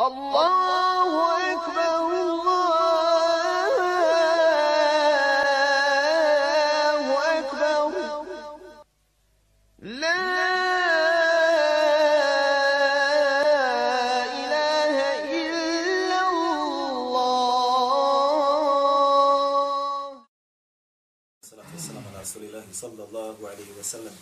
الله 0.00 1.10
أكبر 1.52 1.96
الله 6.16 7.04
أكبر 7.38 7.92
لا 9.78 10.22
إله 14.40 14.96
إلا 15.40 16.20
الله 16.30 16.66
Salatu 21.46 21.72
wassalamu 21.76 22.08
ala 22.10 22.18
rasulillahi 22.20 22.74
sallallahu 22.74 23.40
alaihi 23.46 23.72
wa 23.78 23.84
sallam. 23.84 24.14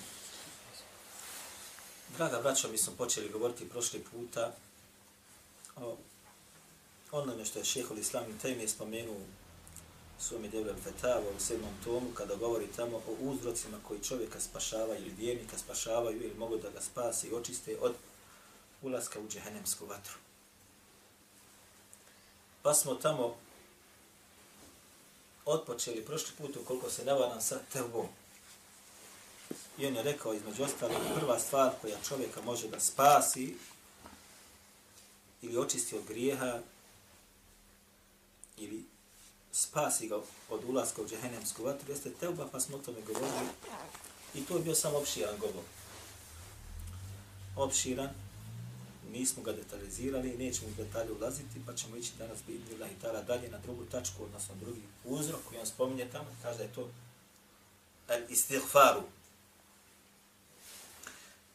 Draga 2.17 2.39
braćo, 2.41 2.69
mi 2.69 2.79
smo 2.79 2.93
počeli 2.99 3.29
govoriti 3.29 3.69
prošli 3.69 4.01
puta 4.13 4.45
o 4.47 4.68
onome 7.12 7.46
što 7.46 7.60
je 7.60 7.66
šehol 7.66 7.98
islam 7.98 8.32
i 8.32 8.40
tem 8.40 8.60
je 8.60 8.68
spomenuo 8.68 9.16
u 9.16 10.22
svome 10.22 10.48
djelu 10.48 10.66
Al-Fetava 10.66 11.36
u 11.38 11.40
sedmom 11.40 11.74
tomu, 11.84 12.12
kada 12.14 12.36
govori 12.36 12.68
tamo 12.76 12.98
o 12.98 13.16
uzrocima 13.20 13.78
koji 13.88 14.04
čovjeka 14.04 14.40
spašavaju 14.40 15.02
ili 15.02 15.16
vjernika 15.18 15.58
spašavaju 15.58 16.24
ili 16.24 16.34
mogu 16.38 16.58
da 16.58 16.70
ga 16.70 16.82
spase 16.82 17.28
i 17.28 17.34
očiste 17.34 17.78
od 17.82 17.94
ulaska 18.82 19.20
u 19.20 19.28
džehennemsku 19.28 19.86
vatru. 19.86 20.14
Pa 22.62 22.74
smo 22.74 22.96
tamo 22.96 23.36
otpočeli 25.46 26.06
prošli 26.06 26.32
put, 26.38 26.56
ukoliko 26.56 26.90
se 26.90 27.06
ne 27.06 27.14
varam 27.14 27.42
sa 27.42 27.60
tevbom. 27.74 28.08
I 29.78 29.86
on 29.86 29.96
je 29.96 30.04
rekao, 30.04 30.34
između 30.34 30.64
ostalih, 30.64 30.98
prva 31.20 31.40
stvar 31.40 31.72
koja 31.82 31.98
čovjeka 32.10 32.42
može 32.42 32.68
da 32.68 32.80
spasi 32.80 33.56
ili 35.42 35.58
očisti 35.58 35.98
od 35.98 36.06
grijeha 36.08 36.60
ili 38.58 38.86
spasi 39.52 40.08
ga 40.08 40.16
od 40.50 40.64
ulaska 40.68 41.02
u 41.02 41.08
džehennemsku 41.08 41.64
vatru, 41.64 41.92
jeste 41.92 42.12
teuba, 42.20 42.48
pa 42.52 42.60
smo 42.60 42.78
o 42.78 42.80
tome 42.80 43.02
govorili. 43.02 43.50
I 44.36 44.46
to 44.46 44.58
je 44.58 44.64
bio 44.64 44.76
samo 44.76 44.98
opširan 44.98 45.40
govor. 45.40 45.64
Opširan, 47.56 48.10
nismo 49.12 49.44
ga 49.44 49.52
detalizirali, 49.52 50.38
nećemo 50.38 50.68
u 50.68 50.84
detalje 50.84 51.12
ulaziti, 51.12 51.62
pa 51.66 51.76
ćemo 51.76 51.96
ići 51.96 52.12
danas 52.18 52.40
bi 52.48 52.54
i 52.54 53.02
Tala 53.02 53.22
dalje 53.22 53.50
na 53.50 53.58
drugu 53.58 53.86
tačku, 53.86 54.24
odnosno 54.24 54.56
drugi 54.56 54.82
uzrok 55.06 55.40
koji 55.50 55.60
on 55.60 55.66
spominje 55.66 56.10
tamo, 56.12 56.28
kaže 56.42 56.58
da 56.58 56.64
je 56.64 56.74
to 56.74 56.90
al 58.08 58.22
istighfaru. 58.30 59.02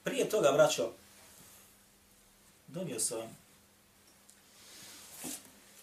Prije 0.04 0.28
toga, 0.28 0.52
braćo, 0.52 0.92
donio 2.68 3.00
sam 3.00 3.18
vam 3.18 3.43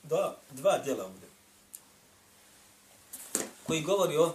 dva, 0.04 0.38
dva 0.52 0.78
djela 0.78 1.06
ovdje, 1.06 1.30
koji 3.64 3.82
govori 3.82 4.18
o 4.18 4.34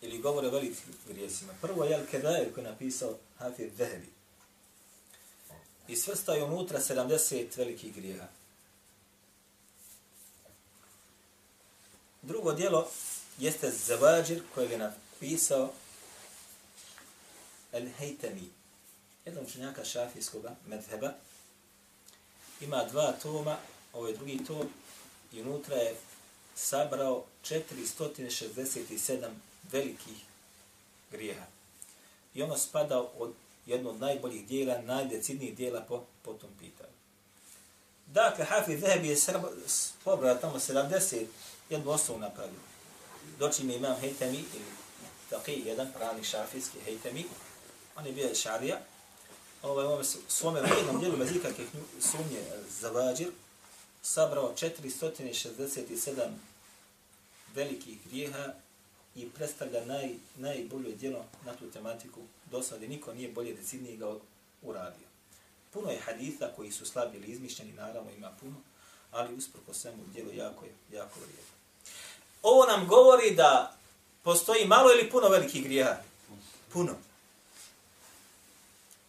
ili 0.00 0.18
govore 0.18 0.48
o 0.48 0.50
velikim 0.50 0.94
grijesima. 1.08 1.52
Prvo 1.60 1.84
je 1.84 1.98
Al-Kedair 1.98 2.54
koji 2.54 2.64
je 2.64 2.70
napisao 2.70 3.16
Hafir 3.38 3.70
Dehebi. 3.70 4.12
i 5.88 5.96
svrstaju 5.96 6.44
unutra 6.44 6.80
70 6.80 7.58
velikih 7.58 7.94
grijeha. 7.94 8.26
Drugo 12.22 12.52
dijelo 12.52 12.90
jeste 13.38 13.70
Zavadžir 13.70 14.42
kojeg 14.54 14.70
je 14.70 14.78
napisao 14.78 15.72
El-Hejtemi, 17.72 18.48
jedan 19.24 19.44
učenjaka 19.44 19.84
šafijskog 19.84 20.44
medheba. 20.66 21.12
Ima 22.60 22.84
dva 22.84 23.12
toma, 23.22 23.56
ovo 23.92 24.08
je 24.08 24.16
drugi 24.16 24.44
tom, 24.44 24.68
i 25.32 25.40
unutra 25.40 25.76
je 25.76 25.96
sabrao 26.54 27.24
467 27.44 29.28
velikih 29.72 30.16
grijeha. 31.10 31.46
I 32.34 32.42
ono 32.42 32.58
spada 32.58 33.00
od 33.18 33.32
jedno 33.66 33.90
od 33.90 34.00
najboljih 34.00 34.46
dijela, 34.46 34.82
najdecidnijih 34.82 35.56
dijela 35.56 35.80
po, 35.80 36.04
po 36.22 36.32
tom 36.32 36.50
pitanju. 36.60 36.94
Dakle, 38.06 38.44
Hafiz 38.44 38.80
Zehebi 38.80 39.08
je 39.08 39.16
pobrao 40.04 40.34
tamo 40.34 40.58
70 40.58 41.24
jednu 41.70 41.90
osnovu 41.90 42.20
napravio. 42.20 42.60
Doći 43.38 43.64
mi 43.64 43.74
imam 43.74 44.00
Hejtemi, 44.00 44.36
ili 44.36 44.64
taki 45.30 45.62
jedan 45.66 45.92
pravni 45.98 46.24
šafijski 46.24 46.80
Hejtemi, 46.84 47.24
on 47.96 48.06
je 48.06 48.12
bio 48.12 48.34
šarija, 48.34 48.80
ovaj, 49.64 49.86
ovaj, 49.86 50.04
svome 50.28 50.60
vrijednom 50.60 51.00
djelu 51.00 51.16
mezika 51.16 51.48
kje 51.52 51.66
sumnje 52.00 52.40
Zavađir, 52.80 53.30
sabrao 54.02 54.54
467 54.56 56.28
velikih 57.54 57.98
grijeha 58.08 58.52
i 59.16 59.28
predstavlja 59.28 59.84
naj, 59.84 60.14
najbolje 60.36 60.96
djelo 60.96 61.24
na 61.44 61.56
tu 61.56 61.70
tematiku 61.70 62.20
do 62.50 62.62
sada. 62.62 62.86
Niko 62.86 63.14
nije 63.14 63.32
bolje 63.32 63.54
decidnije 63.54 63.96
ga 63.96 64.14
uradio. 64.62 65.06
Puno 65.72 65.90
je 65.90 66.00
haditha 66.00 66.48
koji 66.56 66.72
su 66.72 66.86
slabi 66.86 67.16
ili 67.16 67.26
izmišljeni, 67.26 67.72
naravno 67.72 68.10
ima 68.10 68.30
puno, 68.40 68.56
ali 69.10 69.34
usprko 69.34 69.74
svemu 69.74 70.02
djelo 70.14 70.32
jako 70.32 70.64
je, 70.64 70.72
jako 70.92 71.20
vrijedno. 71.20 71.54
Ovo 72.42 72.66
nam 72.66 72.88
govori 72.88 73.34
da 73.34 73.76
postoji 74.22 74.66
malo 74.66 74.92
ili 74.92 75.10
puno 75.10 75.28
velikih 75.28 75.64
grijeha? 75.64 75.96
Puno. 76.72 76.96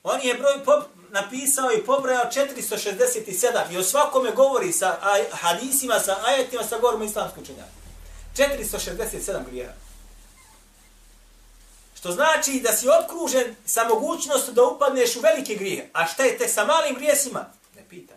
On 0.08 0.22
je 0.22 0.34
broj 0.34 0.64
pop, 0.66 0.84
napisao 1.10 1.72
i 1.72 1.86
pobrojao 1.86 2.32
467 2.32 3.72
i 3.72 3.78
o 3.78 3.84
svakome 3.84 4.32
govori 4.32 4.72
sa 4.72 4.98
aj, 5.02 5.24
hadisima, 5.32 6.00
sa 6.00 6.18
ajetima, 6.26 6.64
sa 6.64 6.78
govorom 6.78 7.04
islamsku 7.04 7.42
učenjaka. 7.42 7.70
467 8.36 9.46
grijeha. 9.50 9.74
Što 11.96 12.12
znači 12.12 12.60
da 12.64 12.74
si 12.74 12.88
okružen 12.90 13.56
sa 13.66 13.88
mogućnost 13.88 14.50
da 14.50 14.64
upadneš 14.64 15.16
u 15.16 15.20
velike 15.20 15.56
grije. 15.56 15.90
A 15.94 16.06
šta 16.06 16.24
je 16.24 16.38
te 16.38 16.48
sa 16.48 16.66
malim 16.66 16.96
grijesima? 16.96 17.46
Ne 17.76 17.84
pita. 17.90 18.14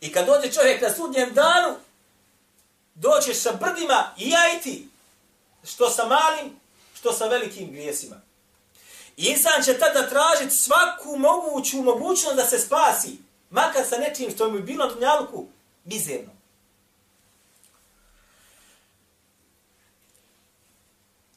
I 0.00 0.12
kad 0.12 0.26
dođe 0.26 0.52
čovjek 0.52 0.82
na 0.82 0.90
sudnjem 0.90 1.34
danu, 1.34 1.76
doćeš 2.94 3.42
sa 3.42 3.52
brdima 3.52 4.14
i 4.16 4.30
ja 4.30 4.40
i 4.56 4.62
ti. 4.62 4.88
Što 5.64 5.90
sa 5.90 6.06
malim, 6.06 6.60
što 6.94 7.12
sa 7.12 7.26
velikim 7.26 7.70
grijesima. 7.70 8.27
I 9.18 9.26
insan 9.26 9.62
će 9.64 9.78
tada 9.78 10.08
tražiti 10.08 10.56
svaku 10.56 11.16
moguću 11.16 11.82
mogućnost 11.82 12.36
da 12.36 12.46
se 12.46 12.58
spasi. 12.58 13.18
Makar 13.50 13.84
sa 13.88 13.96
nečim 13.96 14.30
što 14.30 14.50
mu 14.50 14.56
je 14.56 14.62
bilo 14.62 14.86
na 14.86 14.94
dunjalku 14.94 15.46
mizerno. 15.84 16.30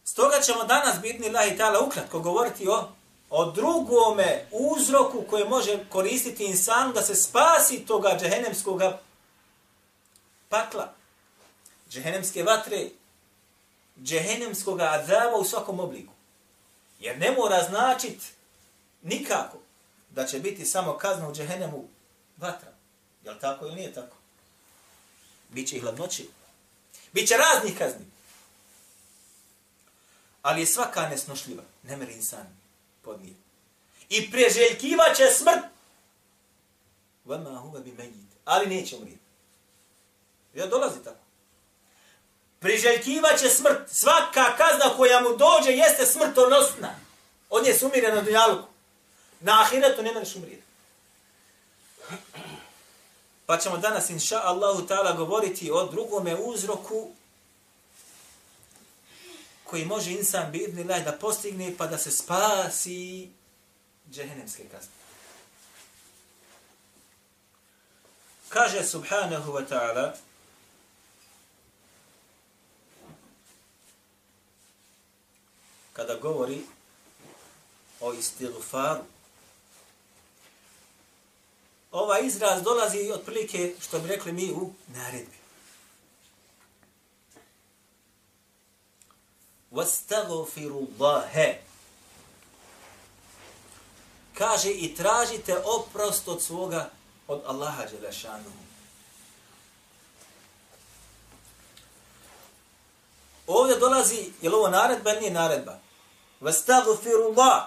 Stoga 0.04 0.42
ćemo 0.42 0.64
danas 0.64 1.00
bitni 1.02 1.28
Allah 1.28 1.52
i 1.52 1.58
ta'ala 1.58 1.88
ukratko 1.88 2.20
govoriti 2.20 2.68
o, 2.68 2.90
o 3.30 3.52
drugome 3.52 4.48
uzroku 4.52 5.24
koje 5.30 5.46
može 5.46 5.86
koristiti 5.90 6.46
insan 6.46 6.92
da 6.92 7.02
se 7.02 7.16
spasi 7.16 7.86
toga 7.86 8.18
džehenemskog 8.20 8.82
pakla, 10.50 10.94
džehenemske 11.90 12.44
vatre, 12.44 12.90
džehenemskog 14.04 14.82
azava 14.82 15.38
u 15.38 15.46
svakom 15.46 15.80
obliku. 15.80 16.11
Jer 17.02 17.20
ne 17.20 17.32
mora 17.32 17.64
značit 17.64 18.22
nikako 19.02 19.58
da 20.10 20.26
će 20.26 20.40
biti 20.40 20.66
samo 20.66 20.98
kazna 20.98 21.30
u 21.30 21.34
džehennemu 21.34 21.88
vatra. 22.38 22.72
Je 23.26 23.40
tako 23.40 23.66
ili 23.66 23.76
nije 23.76 23.94
tako? 23.94 24.18
Biće 25.50 25.78
i 25.78 25.80
hladnoći. 25.80 26.30
Biće 27.14 27.38
raznih 27.38 27.78
kazni. 27.78 28.06
Ali 30.42 30.62
je 30.62 30.66
svaka 30.66 31.10
nesnošljiva. 31.10 31.64
Ne 31.84 31.98
meri 31.98 32.14
insan 32.14 32.58
podnije. 33.02 33.34
I 34.10 34.32
preželjkiva 34.32 35.14
će 35.16 35.24
smrt. 35.38 35.64
Vama 37.26 37.60
huva 37.60 37.80
bi 37.80 37.92
menjit. 37.92 38.32
Ali 38.46 38.76
neće 38.76 38.96
umrijeti. 38.96 39.22
Ja 40.54 40.68
dolazi 40.68 41.04
tako. 41.04 41.21
Priželjkiva 42.62 43.38
će 43.38 43.50
smrt. 43.50 43.90
Svaka 43.92 44.58
kazna 44.58 44.98
koja 44.98 45.22
mu 45.22 45.30
dođe 45.30 45.72
jeste 45.72 46.06
smrtonosna. 46.06 46.96
On 47.50 47.66
je 47.66 47.78
sumiren 47.78 48.16
na 48.16 48.22
dunjaluku. 48.22 48.68
Na 49.40 49.62
ahiretu 49.62 50.04
ne 50.04 50.12
mereš 50.12 50.36
umriti. 50.36 50.64
Pa 53.46 53.58
ćemo 53.58 53.78
danas, 53.78 54.10
inša 54.10 54.42
Allahu 54.44 54.88
ta'ala, 54.88 55.18
govoriti 55.18 55.72
o 55.72 55.86
drugome 55.86 56.36
uzroku 56.36 57.12
koji 59.64 59.86
može 59.86 60.12
insan 60.12 60.52
bidni 60.52 60.84
laj 60.84 61.04
da 61.04 61.12
postigne 61.12 61.74
pa 61.78 61.88
da 61.88 61.98
se 61.98 62.12
spasi 62.12 63.30
džehennemske 64.12 64.64
kazne. 64.64 64.92
Kaže 68.50 68.84
subhanahu 68.84 69.52
wa 69.52 69.64
ta'ala 69.70 70.14
kada 75.94 76.16
govori 76.16 76.62
o 78.00 78.14
istighfaru 78.14 79.04
ovaj 81.92 82.26
izraz 82.26 82.64
dolazi 82.64 83.12
otprilike, 83.12 83.76
što 83.82 84.00
bi 84.00 84.08
rekli 84.08 84.32
mi, 84.32 84.52
u 84.52 84.74
naredbi. 84.88 85.42
Vastaghfirullahe. 89.72 91.58
Kaže 94.34 94.72
i 94.72 94.96
tražite 94.96 95.58
oprost 95.66 96.28
od 96.28 96.42
svoga, 96.42 96.90
od 97.28 97.42
Allaha 97.46 97.86
Đelešanuhu. 97.86 98.71
Ovdje 103.48 103.76
dolazi, 103.76 104.32
je 104.42 104.50
li 104.50 104.56
ovo 104.56 104.70
naredba 104.70 105.12
ili 105.12 105.20
nije 105.20 105.32
naredba? 105.32 105.80
Vastaghfirullah. 106.40 107.64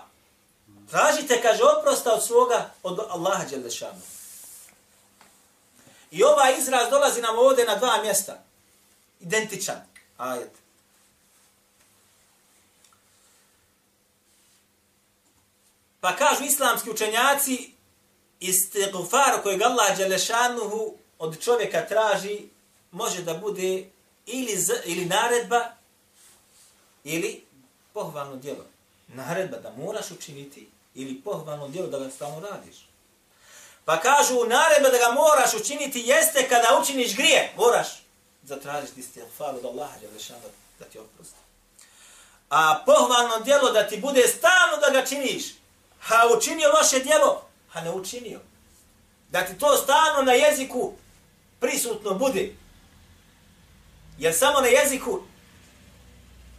Tražite, 0.91 1.43
kaže, 1.43 1.63
oprosta 1.65 2.15
od 2.15 2.25
svoga, 2.25 2.71
od 2.83 2.99
Allaha 3.09 3.45
Đelešanu. 3.45 4.01
I 6.11 6.25
ovaj 6.25 6.59
izraz 6.59 6.91
dolazi 6.91 7.21
nam 7.21 7.39
ovdje 7.39 7.65
na 7.65 7.75
dva 7.75 8.03
mjesta. 8.03 8.43
Identičan. 9.21 9.81
Ajet. 10.19 10.51
Pa 16.01 16.17
kažu 16.17 16.45
islamski 16.45 16.91
učenjaci, 16.91 17.73
istighfar 18.41 19.43
kojeg 19.43 19.63
Allah 19.63 19.97
Đelešanuhu 19.97 20.97
od 21.19 21.41
čovjeka 21.41 21.87
traži, 21.87 22.49
može 22.91 23.23
da 23.23 23.35
bude 23.35 23.91
ili, 24.27 24.57
z, 24.57 24.73
ili 24.85 25.05
naredba, 25.05 25.71
ili 27.05 27.45
pohvalno 27.93 28.37
djelo. 28.37 28.65
Naredba 29.09 29.57
da 29.57 29.71
moraš 29.71 30.11
učiniti, 30.11 30.69
ili 30.95 31.21
pohvalno 31.21 31.69
djelo 31.69 31.87
da 31.87 31.99
ga 31.99 32.11
stalno 32.11 32.41
radiš. 32.41 32.77
Pa 33.85 34.01
kažu, 34.01 34.35
naredba 34.35 34.89
da 34.89 34.99
ga 34.99 35.13
moraš 35.15 35.55
učiniti 35.55 36.03
jeste 36.07 36.49
kada 36.49 36.81
učiniš 36.83 37.17
grije. 37.17 37.53
Moraš 37.57 37.89
zatražiti 38.43 39.01
istighfar 39.01 39.55
od 39.55 39.65
Allaha 39.65 39.99
Đelešana 39.99 40.41
da, 40.41 40.49
da 40.79 40.91
ti 40.91 40.99
oprosti. 40.99 41.35
A 42.51 42.83
pohvalno 42.87 43.41
djelo 43.45 43.73
da 43.73 43.89
ti 43.89 43.97
bude 43.97 44.29
stalno 44.29 44.77
da 44.77 44.91
ga 44.91 45.07
činiš. 45.07 45.45
Ha 46.01 46.29
učinio 46.37 46.69
loše 46.69 46.99
djelo, 46.99 47.47
ha 47.69 47.81
ne 47.81 47.91
učinio. 47.91 48.41
Da 49.31 49.47
ti 49.47 49.59
to 49.59 49.77
stalno 49.77 50.23
na 50.23 50.33
jeziku 50.33 50.93
prisutno 51.61 52.15
bude. 52.15 52.55
Jer 54.19 54.35
samo 54.35 54.61
na 54.61 54.67
jeziku 54.67 55.21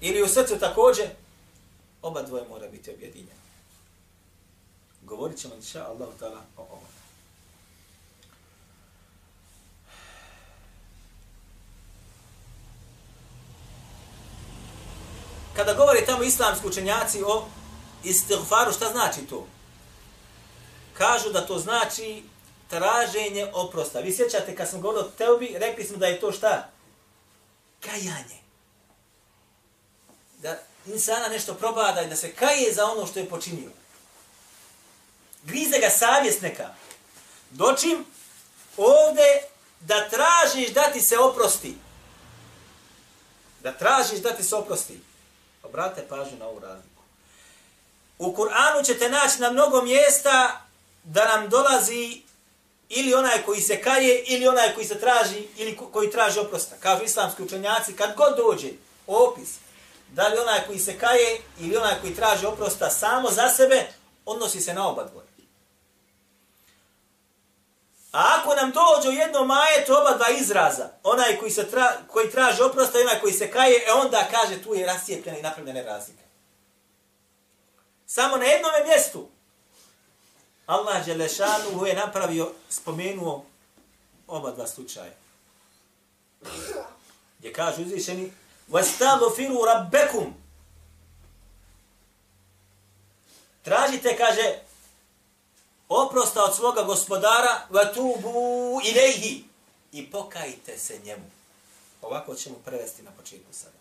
ili 0.01 0.23
u 0.23 0.27
srcu 0.27 0.59
također, 0.59 1.09
oba 2.01 2.21
dvoje 2.21 2.47
mora 2.47 2.67
biti 2.67 2.91
objedinjeno. 2.91 3.45
Govorit 5.01 5.39
ćemo, 5.39 5.55
inša 5.55 5.85
Allah, 5.87 6.09
o 6.57 6.61
ovom. 6.61 6.79
Kada 15.55 15.73
govori 15.73 16.05
tamo 16.05 16.23
islamski 16.23 16.67
učenjaci 16.67 17.23
o 17.23 17.45
istighfaru, 18.03 18.73
šta 18.73 18.91
znači 18.91 19.21
to? 19.21 19.47
Kažu 20.93 21.29
da 21.29 21.47
to 21.47 21.59
znači 21.59 22.23
traženje 22.69 23.51
oprosta. 23.53 23.99
Vi 23.99 24.15
sjećate 24.15 24.55
kad 24.55 24.69
smo 24.69 24.79
govorili 24.79 25.05
o 25.05 25.17
teobi, 25.17 25.55
rekli 25.57 25.83
smo 25.83 25.97
da 25.97 26.05
je 26.05 26.19
to 26.19 26.31
šta? 26.31 26.69
Kajanje. 27.85 28.39
Da 30.37 30.57
insana 30.85 31.27
nešto 31.27 31.53
probada 31.53 32.01
i 32.01 32.09
da 32.09 32.15
se 32.15 32.35
kaje 32.35 32.73
za 32.73 32.85
ono 32.85 33.07
što 33.07 33.19
je 33.19 33.29
počinio. 33.29 33.71
Grize 35.43 35.79
ga 35.79 35.89
savjest 35.89 36.41
neka. 36.41 36.73
Dočim 37.49 38.05
ovde 38.77 39.41
da 39.79 40.09
tražiš 40.09 40.73
da 40.73 40.91
ti 40.91 41.01
se 41.01 41.17
oprosti. 41.17 41.77
Da 43.63 43.73
tražiš 43.73 44.19
da 44.19 44.31
ti 44.31 44.43
se 44.43 44.55
oprosti. 44.55 44.99
Obrate 45.63 46.07
pažnju 46.09 46.37
na 46.37 46.45
ovu 46.45 46.59
razliku. 46.59 47.01
U 48.17 48.33
Kur'anu 48.35 48.85
ćete 48.85 49.09
naći 49.09 49.41
na 49.41 49.51
mnogo 49.51 49.81
mjesta 49.81 50.61
da 51.03 51.25
nam 51.25 51.49
dolazi 51.49 52.21
ili 52.89 53.13
onaj 53.13 53.43
koji 53.45 53.61
se 53.61 53.81
kaje, 53.81 54.23
ili 54.23 54.47
onaj 54.47 54.73
koji 54.73 54.87
se 54.87 54.99
traži, 54.99 55.47
ili 55.57 55.77
koji 55.91 56.11
traži 56.11 56.39
oprosta. 56.39 56.75
Kažu 56.79 57.03
islamski 57.03 57.43
učenjaci, 57.43 57.95
kad 57.95 58.15
god 58.15 58.37
dođe 58.37 58.69
opis, 59.07 59.49
da 60.11 60.27
li 60.27 60.39
onaj 60.39 60.65
koji 60.67 60.79
se 60.79 60.97
kaje, 60.97 61.41
ili 61.59 61.77
onaj 61.77 61.95
koji 62.01 62.15
traži 62.15 62.45
oprosta 62.45 62.89
samo 62.89 63.31
za 63.31 63.49
sebe, 63.49 63.87
odnosi 64.25 64.61
se 64.61 64.73
na 64.73 64.87
oba 64.87 65.03
dvoje. 65.03 65.25
A 68.11 68.39
ako 68.39 68.55
nam 68.55 68.71
dođe 68.71 69.09
u 69.09 69.19
jednom 69.19 69.47
majetu 69.47 69.93
oba 69.93 70.17
dva 70.17 70.29
izraza, 70.29 70.89
onaj 71.03 71.37
koji, 71.39 71.51
se 71.51 71.71
tra, 71.71 71.97
koji 72.07 72.31
traži 72.31 72.61
oprosta 72.61 72.99
i 72.99 73.01
onaj 73.01 73.19
koji 73.19 73.33
se 73.33 73.51
kaje, 73.51 73.83
e 73.87 73.91
onda 73.91 74.27
kaže 74.31 74.63
tu 74.63 74.75
je 74.75 74.85
rascijepljena 74.85 75.37
i 75.37 75.41
napravljena 75.41 75.81
razlika. 75.81 76.23
Samo 78.05 78.37
na 78.37 78.45
jednom 78.45 78.71
mjestu 78.87 79.29
Allah 80.66 81.06
Đelešanu 81.06 81.86
je 81.86 81.94
napravio, 81.94 82.52
spomenuo 82.68 83.44
oba 84.26 84.50
dva 84.50 84.66
slučaja. 84.66 85.12
Gdje 87.38 87.52
kaže 87.52 87.82
uzvišeni, 87.82 88.32
وَاسْتَغْفِرُوا 88.70 89.66
رَبَّكُمْ 89.66 90.32
Tražite, 93.62 94.16
kaže, 94.16 94.58
oprosta 95.88 96.44
od 96.44 96.56
svoga 96.56 96.82
gospodara, 96.82 97.66
vatubu 97.70 98.80
ilaihi 98.84 99.44
i 99.92 100.10
pokajte 100.10 100.78
se 100.78 100.98
njemu. 101.04 101.30
Ovako 102.02 102.34
ćemo 102.34 102.56
prevesti 102.64 103.02
na 103.02 103.10
početku 103.10 103.52
sada. 103.52 103.76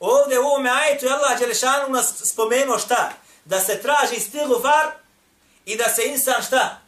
Ovdje 0.00 0.38
u 0.38 0.42
ovome 0.42 0.70
ajetu 0.70 1.06
Allah 1.06 1.38
Đelešanu 1.38 1.88
nas 1.88 2.22
spomenuo 2.32 2.78
šta? 2.78 3.12
Da 3.44 3.60
se 3.60 3.82
traži 3.82 4.20
stilu 4.20 4.58
var 4.62 4.92
i 5.65 5.77
da 5.77 5.89
se 5.89 6.05
insan 6.05 6.43
šta? 6.47 6.81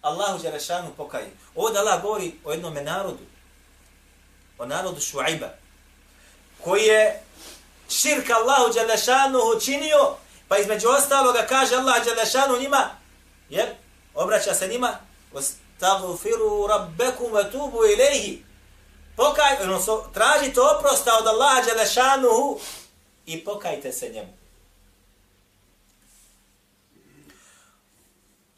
Allahu 0.00 0.42
Đelešanu 0.42 0.90
pokaje. 0.96 1.30
Ovdje 1.54 1.80
Allah 1.80 2.02
govori 2.02 2.34
o 2.44 2.52
jednom 2.52 2.74
narodu. 2.74 3.24
O 4.58 4.66
narodu 4.66 5.00
Šuaiba. 5.00 5.48
Koji 6.64 6.82
je 6.82 7.22
širk 7.88 8.30
Allahu 8.30 8.72
Đelešanu 8.72 9.38
učinio 9.56 10.16
Pa 10.52 10.58
između 10.58 10.88
ostaloga 10.88 11.46
kaže 11.48 11.76
Allah 11.76 12.04
Đelešanu 12.04 12.58
njima, 12.58 12.90
jer 13.48 13.68
obraća 14.14 14.54
se 14.54 14.68
njima, 14.68 14.98
Ostagfiru 15.32 16.66
rabbekum 16.66 17.32
wa 17.32 17.50
tubu 17.52 17.84
ilaihi. 17.84 18.44
Pokaj, 19.16 19.56
odnosno, 19.62 20.04
tražite 20.14 20.60
oprosta 20.60 21.18
od 21.18 21.26
Allaha 21.26 21.60
Đelešanuhu 21.60 22.60
i 23.26 23.44
pokajte 23.44 23.92
se 23.92 24.08
njemu. 24.08 24.32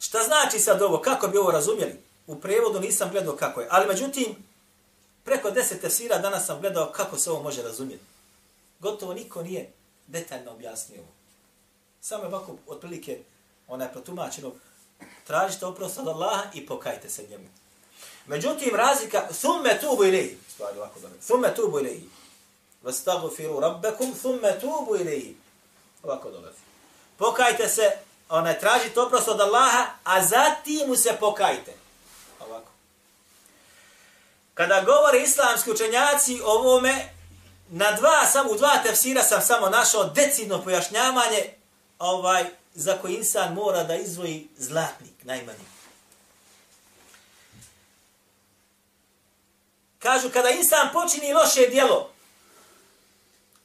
Šta 0.04 0.22
znači 0.22 0.58
sad 0.58 0.82
ovo? 0.82 1.00
Kako 1.00 1.28
bi 1.28 1.38
ovo 1.38 1.50
razumjeli? 1.50 2.00
U 2.26 2.40
prevodu 2.40 2.80
nisam 2.80 3.10
gledao 3.10 3.36
kako 3.36 3.60
je. 3.60 3.66
Ali 3.70 3.86
međutim, 3.86 4.36
preko 5.24 5.50
deset 5.50 5.80
tefsira 5.80 6.18
danas 6.18 6.46
sam 6.46 6.60
gledao 6.60 6.92
kako 6.92 7.18
se 7.18 7.30
ovo 7.30 7.42
može 7.42 7.62
razumjeti. 7.62 8.04
Gotovo 8.80 9.14
niko 9.14 9.42
nije 9.42 9.72
detaljno 10.06 10.50
objasnio 10.50 11.00
ovo. 11.00 11.08
Samo 12.00 12.22
je 12.22 12.28
ovako 12.28 12.56
otprilike 12.66 13.18
onaj 13.68 13.92
protumačeno, 13.92 14.52
tražite 15.26 15.66
oprost 15.66 15.98
od 15.98 16.08
Allaha 16.08 16.42
i 16.54 16.66
pokajte 16.66 17.10
se 17.10 17.26
njemu. 17.30 17.48
Međutim, 18.26 18.74
razlika, 18.74 19.28
thumme 19.40 19.78
tubu 19.80 20.04
ilaihi, 20.04 20.38
stvari 20.48 20.78
ovako 20.78 21.00
dobro, 21.00 21.18
thumme 21.26 21.54
tubu 21.54 21.80
ilaihi, 21.80 22.08
vastagfiru 22.82 23.60
rabbekum, 23.60 24.14
thumme 24.14 24.60
tubu 24.60 24.96
ilaihi, 24.96 25.36
ovako 26.02 26.30
dolazi. 26.30 26.58
Pokajte 27.16 27.68
se, 27.68 27.98
onaj, 28.28 28.60
tražite 28.60 29.00
oprost 29.00 29.28
od 29.28 29.40
Allaha, 29.40 29.86
a 30.04 30.24
zatim 30.24 30.88
mu 30.88 30.96
se 30.96 31.16
pokajte. 31.20 31.72
Ovako. 32.40 32.70
Kada 34.54 34.80
govore 34.80 35.22
islamski 35.22 35.70
učenjaci 35.70 36.40
o 36.44 36.52
ovome, 36.52 37.08
na 37.68 37.92
dva, 37.92 38.26
samo 38.26 38.50
u 38.50 38.56
dva 38.56 38.78
tefsira 38.82 39.22
sam 39.22 39.42
samo 39.42 39.68
našao 39.68 40.04
decidno 40.04 40.62
pojašnjavanje 40.62 41.50
ovaj 41.98 42.44
za 42.74 42.98
koji 42.98 43.14
insan 43.14 43.54
mora 43.54 43.82
da 43.82 43.96
izvoji 43.96 44.48
zlatnik, 44.56 45.24
najmanji. 45.24 45.64
Kažu, 49.98 50.30
kada 50.30 50.50
insan 50.50 50.88
počini 50.92 51.32
loše 51.32 51.66
djelo, 51.70 52.10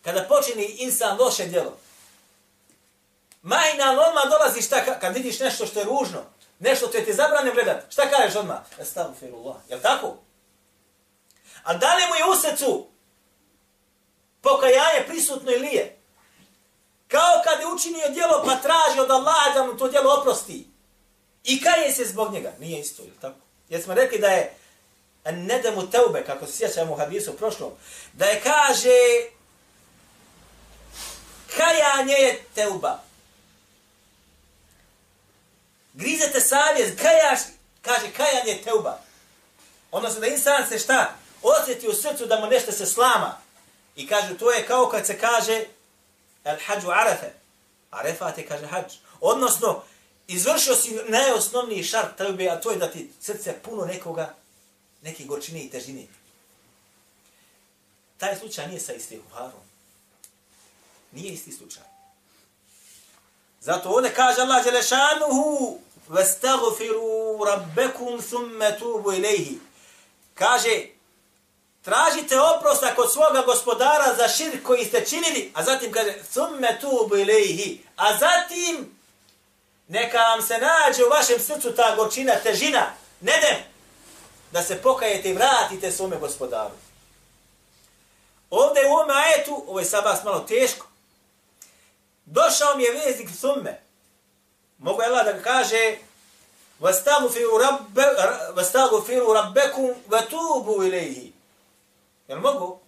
kada 0.04 0.24
počini 0.24 0.66
insan 0.66 1.18
loše 1.20 1.46
djelo, 1.46 1.78
majna 3.42 3.92
odmah 3.92 4.24
dolazi 4.30 4.62
šta, 4.62 5.00
kad 5.00 5.14
vidiš 5.14 5.40
nešto 5.40 5.66
što 5.66 5.80
je 5.80 5.86
ružno, 5.86 6.20
nešto 6.60 6.88
što 6.88 7.00
ti 7.00 7.14
zabranjeno 7.14 7.54
gledat, 7.54 7.92
šta 7.92 8.10
kažeš 8.10 8.36
odmah? 8.36 8.60
Estagfirullah, 8.80 9.58
je 9.70 9.82
tako? 9.82 10.18
A 11.64 11.74
da 11.74 11.96
li 11.96 12.04
mu 12.10 12.16
je 12.16 12.32
u 12.32 12.42
srcu 12.42 12.88
pokajanje 14.42 15.06
prisutno 15.08 15.52
ili 15.52 15.68
nije? 15.68 16.00
Kao 17.08 17.42
kad 17.44 17.60
je 17.60 17.68
učinio 17.68 18.10
djelo 18.10 18.44
pa 18.46 18.56
traži 18.56 19.00
od 19.00 19.12
Allaha 19.12 19.54
da 19.54 19.64
mu 19.64 19.78
to 19.78 19.88
djelo 19.88 20.16
oprosti. 20.20 20.68
I 21.44 21.62
kaje 21.62 21.92
se 21.92 22.06
zbog 22.06 22.34
njega. 22.34 22.54
Nije 22.60 22.80
isto, 22.80 23.04
je 23.04 23.10
tako? 23.22 23.40
Jer 23.70 23.82
smo 23.82 23.94
rekli 23.94 24.18
da 24.20 24.28
je 24.28 24.56
nedemu 25.32 25.90
teube, 25.92 26.24
kako 26.26 26.46
se 26.46 26.52
sjećamo 26.52 26.94
u 26.94 26.98
hadisu 26.98 27.38
prošlom, 27.38 27.72
da 28.14 28.26
je 28.26 28.42
kaže 28.42 29.00
kajanje 31.58 32.14
je 32.14 32.44
teuba. 32.56 33.09
Grizete 36.00 36.42
savjest, 36.42 37.02
kajaš, 37.02 37.40
kaže 37.82 38.12
kajanje 38.18 38.52
je 38.52 38.62
teuba. 38.62 39.00
Odnosno 39.92 40.20
da 40.20 40.28
insan 40.28 40.68
se 40.70 40.80
šta? 40.80 41.16
Osjeti 41.42 41.88
u 41.88 41.94
srcu 41.94 42.26
da 42.26 42.40
mu 42.40 42.48
nešto 42.48 42.72
se 42.72 42.86
slama. 42.86 43.38
I 43.96 44.08
kaže, 44.08 44.38
to 44.38 44.52
je 44.52 44.68
kao 44.68 44.90
kad 44.90 45.06
se 45.06 45.20
kaže 45.20 45.66
el 46.44 46.58
hađu 46.66 46.88
arefe. 46.90 47.32
Arefat 47.92 48.38
je 48.38 48.48
kaže 48.48 48.66
hađ. 48.66 48.94
Odnosno, 49.22 49.84
izvršio 50.28 50.76
si 50.76 51.00
najosnovniji 51.08 51.84
šart 51.84 52.18
teube, 52.18 52.50
a 52.50 52.62
to 52.62 52.72
je 52.72 52.78
da 52.78 52.92
ti 52.92 53.12
srce 53.22 53.56
puno 53.64 53.86
nekoga, 53.86 54.36
neke 55.02 55.24
gorčine 55.24 55.60
i 55.60 55.70
težine. 55.70 56.08
Taj 58.18 58.36
slučaj 58.36 58.68
nije 58.68 58.80
sa 58.80 58.94
istihuharom. 58.94 59.62
Nije 61.12 61.34
isti 61.34 61.52
slučaj. 61.52 61.84
Zato 63.62 63.90
ovdje 63.90 64.14
kaže 64.14 64.42
Allah 64.42 64.64
Đelešanuhu 64.64 65.80
وَاسْتَغْفِرُوا 66.11 67.47
رَبَّكُمْ 67.47 68.21
ثُمَّ 68.21 68.71
تُوبُوا 68.81 69.13
إِلَيْهِ 69.13 69.59
Kaže, 70.35 70.87
tražite 71.83 72.41
oprosta 72.41 72.95
kod 72.95 73.13
svoga 73.13 73.43
gospodara 73.47 74.15
za 74.17 74.29
šir 74.29 74.63
koji 74.63 74.85
ste 74.85 75.05
činili, 75.07 75.53
a 75.55 75.63
zatim 75.63 75.93
kaže, 75.93 76.15
ثُمَّ 76.35 76.79
تُوبُوا 76.81 77.25
إِلَيْهِ 77.25 77.79
A 77.97 78.19
zatim, 78.19 78.99
neka 79.89 80.19
vam 80.19 80.43
se 80.43 80.59
nađe 80.59 81.05
u 81.05 81.09
vašem 81.11 81.41
srcu 81.41 81.75
ta 81.77 81.97
gorčina, 81.97 82.35
težina, 82.43 82.95
nedem, 83.21 83.57
da 84.53 84.63
se 84.63 84.83
pokajete 84.83 85.31
i 85.31 85.35
vratite 85.35 85.93
svome 85.93 86.17
gospodaru. 86.17 86.75
Ovdje 88.51 88.87
u 88.87 88.93
ovome 88.93 89.15
ajetu, 89.15 89.65
ovo 89.69 89.79
je 89.79 89.85
sabas 89.85 90.25
malo 90.25 90.41
teško, 90.41 90.87
došao 92.25 92.77
mi 92.77 92.83
je 92.83 92.93
veznik 92.93 93.29
summe. 93.41 93.81
Mogu 94.79 95.03
Allah 95.03 95.25
da 95.25 95.43
kaže 95.43 95.99
وَاسْتَغْفِرُوا 96.81 97.59
رَبَّكُمْ 99.35 99.95
وَتُوبُوا 100.11 100.85
إِلَيْهِ 100.85 101.33
Jel 102.29 102.41
mogu? 102.41 102.81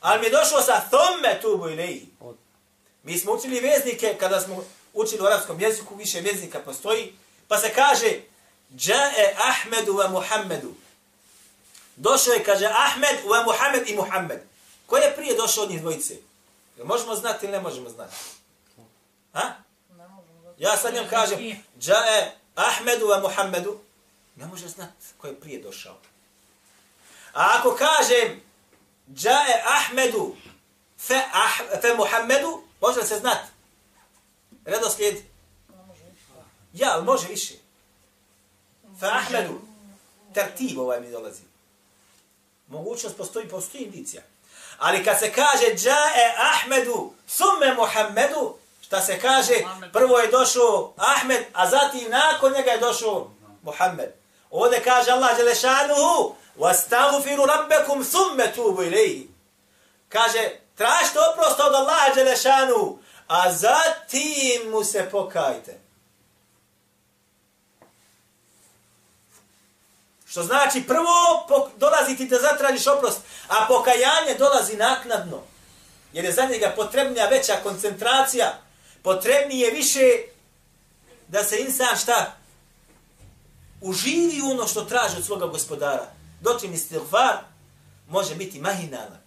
Ali 0.00 0.20
mi 0.20 0.26
je 0.26 0.30
došlo 0.30 0.62
sa 0.62 0.80
thumme 0.90 1.40
tubu 1.42 1.68
ilaihi. 1.68 2.08
Mi 3.02 3.18
smo 3.18 3.32
učili 3.32 3.60
veznike, 3.60 4.16
kada 4.20 4.40
smo 4.40 4.64
učili 4.94 5.22
u 5.22 5.26
arabskom 5.26 5.60
jeziku, 5.60 5.94
više 5.94 6.20
veznika 6.20 6.60
postoji, 6.60 7.14
pa 7.48 7.58
se 7.58 7.72
kaže 7.74 8.20
Džae 8.76 9.36
Ahmedu 9.38 9.92
wa 9.92 10.10
Muhammedu. 10.10 10.74
Došao 11.96 12.34
je, 12.34 12.44
kaže, 12.44 12.66
Ahmed 12.66 13.16
wa 13.24 13.44
Muhammed 13.44 13.88
i 13.88 13.96
Muhammed. 13.96 14.42
Ko 14.86 14.96
je 14.96 15.16
prije 15.16 15.36
došao 15.36 15.64
od 15.64 15.70
njih 15.70 15.80
dvojice? 15.80 16.14
Jel 16.76 16.86
možemo 16.86 17.14
znati 17.14 17.46
ili 17.46 17.52
ne 17.52 17.60
možemo 17.60 17.88
znati? 17.88 18.16
Ha? 19.32 19.52
Ja 20.61 20.77
sad 20.77 20.93
njom 20.93 21.07
kažem, 21.09 21.63
Džae 21.79 22.31
Ahmedu 22.55 23.05
wa 23.05 23.21
Muhammedu, 23.21 23.79
ne 24.35 24.45
može 24.45 24.67
znati 24.67 25.05
ko 25.17 25.27
je 25.27 25.39
prije 25.39 25.61
došao. 25.61 25.97
A 27.33 27.55
ako 27.59 27.75
kažem, 27.75 28.41
Džae 29.13 29.63
Ahmedu 29.65 30.35
fe, 30.99 31.21
ah, 31.33 31.79
fe 31.81 31.93
Muhammedu, 31.97 32.63
može 32.81 33.03
se 33.03 33.19
znati? 33.19 33.47
Redoslijed? 34.65 35.15
Ja, 36.73 36.91
ali 36.93 37.05
može 37.05 37.27
više. 37.27 37.53
Fe 38.99 39.05
Ahmedu, 39.05 39.61
tertib 40.33 40.79
ovaj 40.79 41.01
mi 41.01 41.11
dolazi. 41.11 41.41
Mogućnost 42.67 43.17
postoji, 43.17 43.49
postoji 43.49 43.83
indicija. 43.83 44.23
Ali 44.77 45.03
kad 45.03 45.19
se 45.19 45.33
kaže 45.33 45.75
Džae 45.75 46.35
Ahmedu 46.37 47.13
summe 47.27 47.73
Muhammedu, 47.75 48.60
šta 48.90 49.00
se 49.00 49.20
kaže, 49.20 49.54
prvo 49.92 50.18
je 50.18 50.30
došao 50.30 50.94
Ahmed, 50.96 51.44
a 51.52 51.70
zatim 51.70 52.10
nakon 52.10 52.52
njega 52.52 52.70
je 52.70 52.78
došao 52.78 53.30
Muhammed. 53.62 54.12
Ovdje 54.50 54.82
kaže 54.82 55.10
Allah 55.10 55.36
Đelešanuhu, 55.36 56.34
وَاسْتَغْفِرُ 56.58 57.38
رَبَّكُمْ 57.46 58.04
ثُمَّ 58.04 58.38
تُوبُ 58.56 58.78
إِلَيْهِ 58.78 59.26
Kaže, 60.08 60.50
tražite 60.76 61.18
oprost 61.32 61.60
od 61.60 61.74
Allaha 61.74 62.14
Đelešanuhu, 62.14 62.98
a 63.28 63.52
zatim 63.52 64.70
mu 64.70 64.84
se 64.84 65.08
pokajte. 65.10 65.80
Što 70.26 70.42
znači 70.42 70.84
prvo 70.86 71.46
dolazi 71.76 72.16
ti 72.16 72.26
da 72.26 72.38
zatražiš 72.38 72.86
oprost, 72.86 73.18
a 73.48 73.66
pokajanje 73.68 74.34
dolazi 74.38 74.76
naknadno. 74.76 75.42
Jer 76.12 76.24
je 76.24 76.32
za 76.32 76.44
njega 76.44 76.72
potrebnija 76.76 77.26
veća 77.26 77.56
koncentracija, 77.62 78.58
potrebnije 79.03 79.71
više 79.71 80.17
da 81.27 81.43
se 81.43 81.59
insan 81.59 81.97
šta? 81.97 82.37
Uživi 83.81 84.41
ono 84.41 84.67
što 84.67 84.85
traži 84.85 85.17
od 85.17 85.25
svoga 85.25 85.47
gospodara. 85.47 86.11
Dočim 86.41 86.73
istilfar 86.73 87.37
može 88.09 88.35
biti 88.35 88.59
mahinalan. 88.59 89.21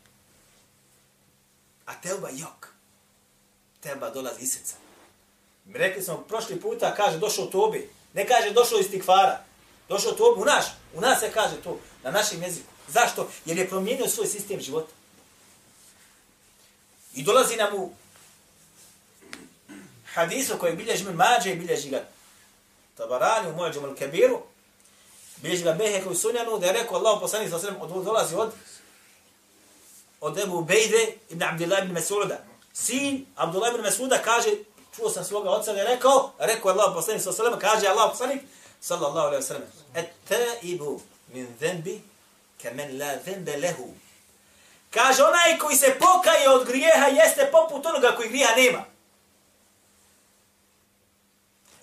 A 1.86 1.94
telba 2.00 2.28
jok. 2.32 2.68
Telba 3.80 4.10
dolazi 4.10 4.42
iz 4.42 4.52
srca. 4.52 4.74
Mi 5.64 5.78
rekli 5.78 6.02
smo 6.02 6.16
prošli 6.16 6.60
puta, 6.60 6.94
kaže 6.94 7.18
došao 7.18 7.46
tobi. 7.46 7.90
Ne 8.14 8.26
kaže 8.26 8.50
došao 8.50 8.78
iz 8.78 8.90
tikvara. 8.90 9.44
Došao 9.88 10.12
tobi 10.12 10.42
u 10.42 10.44
naš. 10.44 10.64
U 10.94 11.00
nas 11.00 11.20
se 11.20 11.30
kaže 11.32 11.56
to. 11.56 11.78
Na 12.02 12.10
našem 12.10 12.42
jeziku. 12.42 12.68
Zašto? 12.88 13.30
Jer 13.44 13.58
je 13.58 13.68
promijenio 13.68 14.08
svoj 14.08 14.26
sistem 14.26 14.60
života. 14.60 14.92
I 17.14 17.22
dolazi 17.22 17.56
nam 17.56 17.74
u 17.74 17.92
hadisu 20.14 20.59
koji 20.59 20.76
bilježi 20.76 21.04
min 21.04 21.14
mađe 21.14 21.50
i 21.50 21.56
bilježi 21.56 21.90
ga 21.90 22.04
tabarani 22.97 23.49
u 23.49 23.56
muđemu 23.56 23.87
al-kabiru, 23.87 24.38
bilježi 25.37 25.64
ga 25.64 25.73
Beheke 25.73 26.09
u 26.09 26.14
sunjanu, 26.14 26.59
da 26.59 26.66
je 26.66 26.73
rekao 26.73 26.99
Allah 26.99 27.18
poslanih 27.21 27.50
sa 27.50 27.59
sredem, 27.59 27.80
od 27.80 28.04
dolazi 28.04 28.35
od 28.35 28.52
od 30.21 30.38
Ebu 30.38 30.64
Bejde 30.64 31.16
ibn 31.30 31.42
Abdullah 31.42 31.85
ibn 31.85 31.94
Mas'uda. 31.97 32.37
Sin 32.73 33.26
Abdullah 33.37 33.75
ibn 33.75 33.85
Mas'uda 33.85 34.23
kaže, 34.25 34.50
čuo 34.97 35.11
sam 35.11 35.25
svoga 35.25 35.50
oca 35.50 35.73
da 35.73 35.78
je 35.78 35.88
rekao, 35.88 36.33
rekao 36.38 36.71
Allah 36.71 36.92
poslanih 36.94 37.23
sa 37.23 37.33
sredem, 37.33 37.59
kaže 37.59 37.87
Allah 37.87 38.11
poslanih, 38.11 38.40
sallallahu 38.80 39.26
alaihi 39.26 39.42
wa 39.42 39.47
sallam, 39.47 39.68
et 39.94 40.09
taibu 40.28 41.00
min 41.28 41.47
zembi 41.61 42.00
kemen 42.62 42.99
la 42.99 43.18
zembe 43.25 43.56
lehu. 43.56 43.94
Kaže, 44.90 45.23
onaj 45.23 45.59
koji 45.59 45.76
se 45.76 45.97
pokaje 45.99 46.50
od 46.50 46.66
grijeha 46.66 47.06
jeste 47.06 47.50
poput 47.52 47.87
onoga 47.87 48.16
koji 48.16 48.28
grijeha 48.28 48.56
nema. 48.56 48.85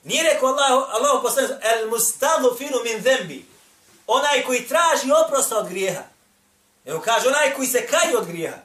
Nije 0.04 0.24
rekao 0.24 0.50
Allah, 0.50 0.90
Allah 0.90 1.22
poslani, 1.22 1.48
el 1.48 1.90
mustaghfiru 1.90 2.84
min 2.84 3.04
zembi. 3.04 3.46
Onaj 4.08 4.44
koji 4.46 4.68
traži 4.68 5.12
oprosta 5.26 5.58
od 5.58 5.70
grijeha. 5.70 6.04
Evo 6.86 7.02
kaže, 7.06 7.28
onaj 7.28 7.54
koji 7.56 7.68
se 7.68 7.88
kaje 7.88 8.18
od 8.18 8.28
grijeha. 8.28 8.58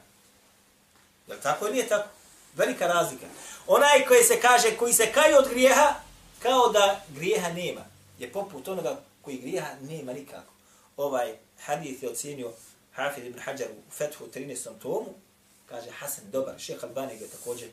Je 1.28 1.40
tako 1.40 1.64
ili 1.64 1.74
nije 1.74 1.88
tako? 1.88 2.08
Velika 2.54 2.86
razlika. 2.86 3.26
Onaj 3.66 4.06
koji 4.08 4.24
se 4.24 4.40
kaže, 4.40 4.76
koji 4.76 4.92
se 4.92 5.12
kaje 5.12 5.38
od 5.38 5.48
grijeha, 5.48 5.94
kao 6.42 6.68
da 6.68 7.00
grijeha 7.08 7.48
nema. 7.48 7.84
Je 8.18 8.32
poput 8.32 8.68
onoga 8.68 9.00
koji 9.22 9.36
grijeha 9.36 9.74
nema 9.80 10.12
nikako. 10.12 10.52
Ovaj 10.96 11.36
hadith 11.60 12.02
je 12.02 12.10
ocjenio 12.10 12.52
Hafid 12.92 13.24
ibn 13.24 13.38
Hajar 13.38 13.68
u 13.88 13.90
Fethu 13.90 14.24
13. 14.34 14.68
tomu. 14.82 15.14
Kaže, 15.66 15.90
Hasan, 15.90 16.24
dobar. 16.30 16.54
Šeha 16.58 16.86
Albani 16.86 17.18
ga 17.18 17.26
također 17.26 17.68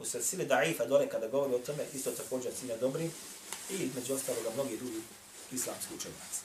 u 0.00 0.04
srsili 0.04 0.44
daifa 0.44 0.84
dole 0.84 1.08
kada 1.08 1.28
govori 1.28 1.54
o 1.54 1.58
tome, 1.58 1.84
isto 1.94 2.10
također 2.10 2.52
cilja 2.60 2.76
dobri 2.76 3.10
i 3.70 3.90
među 3.94 4.14
ostaloga 4.14 4.50
mnogi 4.54 4.76
drugi 4.76 5.00
islamski 5.52 5.94
učenjaci. 5.94 6.40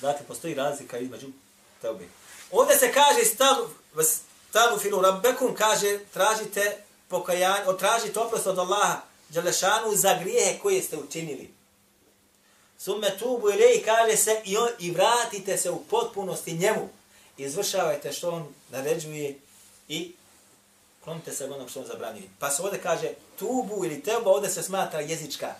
Dakle, 0.00 0.26
postoji 0.26 0.54
razlika 0.54 0.98
između 0.98 1.26
teobe. 1.82 2.04
Ovdje 2.50 2.76
se 2.76 2.92
kaže 2.92 3.24
stavu 4.50 4.78
filu 4.78 5.02
rabbekum, 5.02 5.54
kaže 5.54 5.98
tražite 6.12 6.76
pokajanje, 7.08 7.64
otražite 7.66 8.20
oprost 8.20 8.46
od 8.46 8.58
Allaha 8.58 9.00
Đalešanu 9.28 9.96
za 9.96 10.18
grijehe 10.20 10.58
koje 10.58 10.82
ste 10.82 10.96
učinili. 10.96 11.50
Summe 12.78 13.18
tubu 13.18 13.50
ili 13.50 13.82
kaže 13.84 14.16
se 14.16 14.42
i, 14.44 14.56
on, 14.56 14.68
i 14.78 14.90
vratite 14.90 15.56
se 15.56 15.70
u 15.70 15.84
potpunosti 15.84 16.52
njemu. 16.52 16.88
Izvršavajte 17.36 18.12
što 18.12 18.30
on 18.30 18.54
naređuje 18.70 19.38
i 19.88 20.12
klonite 21.04 21.32
se 21.32 21.44
onog 21.44 21.70
što 21.70 21.80
on 21.80 21.86
zabranio. 21.86 22.22
Pa 22.38 22.50
se 22.50 22.62
ovdje 22.62 22.82
kaže 22.82 23.08
tubu 23.38 23.84
ili 23.84 24.02
teba, 24.02 24.30
ovdje 24.30 24.50
se 24.50 24.62
smatra 24.62 25.00
jezička. 25.00 25.54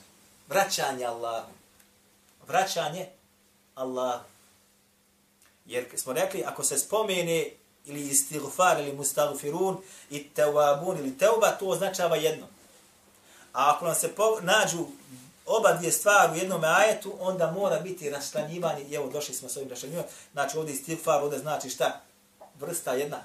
Vraćanje 0.48 1.04
Allahu. 1.04 1.52
Vraćanje 2.46 3.08
Allahu. 3.74 4.24
Jer 5.66 5.86
smo 5.96 6.12
rekli, 6.12 6.44
ako 6.46 6.64
se 6.64 6.78
spomene 6.78 7.50
ili 7.84 8.08
istighfar 8.08 8.80
ili 8.80 8.92
mustagfirun 8.92 9.76
i 10.10 10.28
tawabun 10.36 10.98
ili 10.98 11.18
teuba, 11.18 11.50
to 11.50 11.66
označava 11.66 12.16
jedno. 12.16 12.46
A 13.52 13.74
ako 13.74 13.84
nam 13.84 13.94
se 13.94 14.08
po, 14.08 14.40
nađu 14.40 14.86
oba 15.46 15.72
dvije 15.72 15.92
stvari 15.92 16.32
u 16.32 16.36
jednom 16.36 16.64
ajetu, 16.64 17.12
onda 17.20 17.50
mora 17.50 17.80
biti 17.80 18.10
raštanjivanje. 18.10 18.84
I 18.84 18.94
evo, 18.94 19.08
došli 19.08 19.34
smo 19.34 19.48
s 19.48 19.56
ovim 19.56 19.68
raštanjivanjem. 19.68 20.10
Znači, 20.32 20.58
ovdje 20.58 20.74
istighfar, 20.74 21.22
ovdje 21.22 21.38
znači 21.38 21.70
šta? 21.70 22.00
Vrsta 22.60 22.92
jedna 22.92 23.22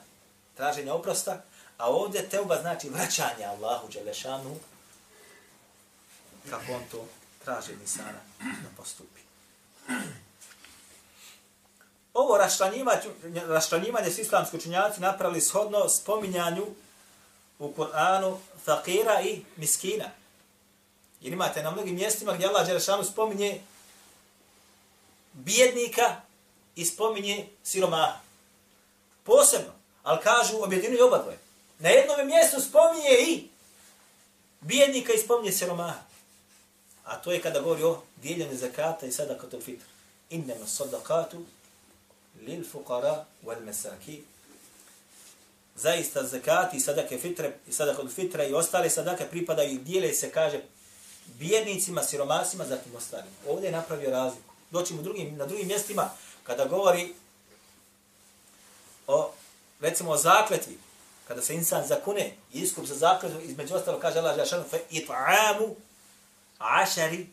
traženja 0.55 0.93
oprosta, 0.93 1.41
a 1.77 1.89
ovdje 1.89 2.29
teuba 2.29 2.61
znači 2.61 2.89
vraćanje 2.89 3.45
Allahu 3.45 3.87
Đelešanu 3.87 4.55
kako 6.49 6.73
on 6.73 6.81
to 6.91 7.07
traži 7.43 7.71
od 7.73 7.81
insana 7.81 8.19
da 8.39 8.69
postupi. 8.77 9.21
Ovo 12.13 12.37
raštanjivanje, 12.37 13.01
raštanjivanje 13.47 14.11
s 14.11 14.17
islamski 14.17 14.57
učinjaci 14.57 15.01
napravili 15.01 15.41
shodno 15.41 15.89
spominjanju 15.89 16.65
u 17.59 17.73
Kur'anu 17.77 18.37
fakira 18.65 19.21
i 19.21 19.41
miskina. 19.55 20.05
Jer 21.21 21.33
imate 21.33 21.63
na 21.63 21.71
mnogim 21.71 21.95
mjestima 21.95 22.33
gdje 22.33 22.47
Allah 22.47 22.67
Đelešanu 22.67 23.03
spominje 23.03 23.61
bijednika 25.33 26.15
i 26.75 26.85
spominje 26.85 27.47
siromaha. 27.63 28.19
Posebno, 29.23 29.71
ali 30.03 30.21
kažu 30.23 30.63
objedinu 30.63 31.05
oba 31.07 31.17
dvoje. 31.17 31.44
Na 31.79 31.89
jednom 31.89 32.27
mjestu 32.27 32.61
spominje 32.61 33.09
i 33.27 33.47
bijednika 34.61 35.13
i 35.13 35.17
spominje 35.17 35.51
siromaha. 35.51 35.99
A 37.03 37.21
to 37.21 37.31
je 37.31 37.41
kada 37.41 37.59
govori 37.59 37.83
o 37.83 38.01
dijeljenju 38.21 38.57
zakata 38.57 39.05
i 39.05 39.11
sadakatul 39.11 39.61
fitr. 39.61 39.85
Innama 40.29 40.67
sadakatu 40.67 41.45
lil 42.41 42.63
fuqara 42.73 43.25
wal 43.45 43.65
masaki. 43.65 44.23
Zaista 45.75 46.23
zakat 46.23 46.73
i 46.73 46.79
sadake 46.79 47.17
fitre 47.17 47.53
i 47.67 47.73
sadakatul 47.73 48.09
fitra 48.09 48.43
i 48.43 48.53
ostale 48.53 48.89
sadake 48.89 49.25
pripadaju 49.25 49.71
i 49.71 49.77
dijele 49.77 50.13
se, 50.13 50.31
kaže, 50.31 50.61
bijednicima, 51.39 52.03
siromasima, 52.03 52.65
zatim 52.65 52.95
ostalima. 52.95 53.35
Ovdje 53.49 53.67
je 53.67 53.71
napravio 53.71 54.09
razliku. 54.09 54.53
Doćemo 54.71 55.01
drugim, 55.01 55.35
na 55.35 55.45
drugim 55.45 55.67
mjestima 55.67 56.09
kada 56.43 56.65
govori 56.65 57.13
o, 59.07 59.31
recimo, 59.79 60.11
o 60.11 60.17
zakletvi, 60.17 60.77
kada 61.27 61.41
se 61.41 61.55
insan 61.55 61.87
zakune 61.87 62.33
i 62.53 62.59
iskup 62.59 62.85
za 62.85 62.95
zakletvu, 62.95 63.41
između 63.41 63.75
ostalo 63.75 63.99
kaže 63.99 64.19
Allah 64.19 64.35
Žešanu, 64.35 64.63
fe 64.69 64.79
it'amu 64.89 65.75
ašari 66.57 67.27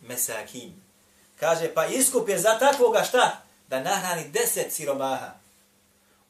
mesakin. 0.00 0.82
Kaže, 1.40 1.74
pa 1.74 1.86
iskup 1.86 2.28
je 2.28 2.38
za 2.38 2.58
takvoga 2.58 3.04
šta? 3.04 3.42
Da 3.68 3.80
nahrani 3.80 4.28
deset 4.28 4.72
siromaha. 4.72 5.30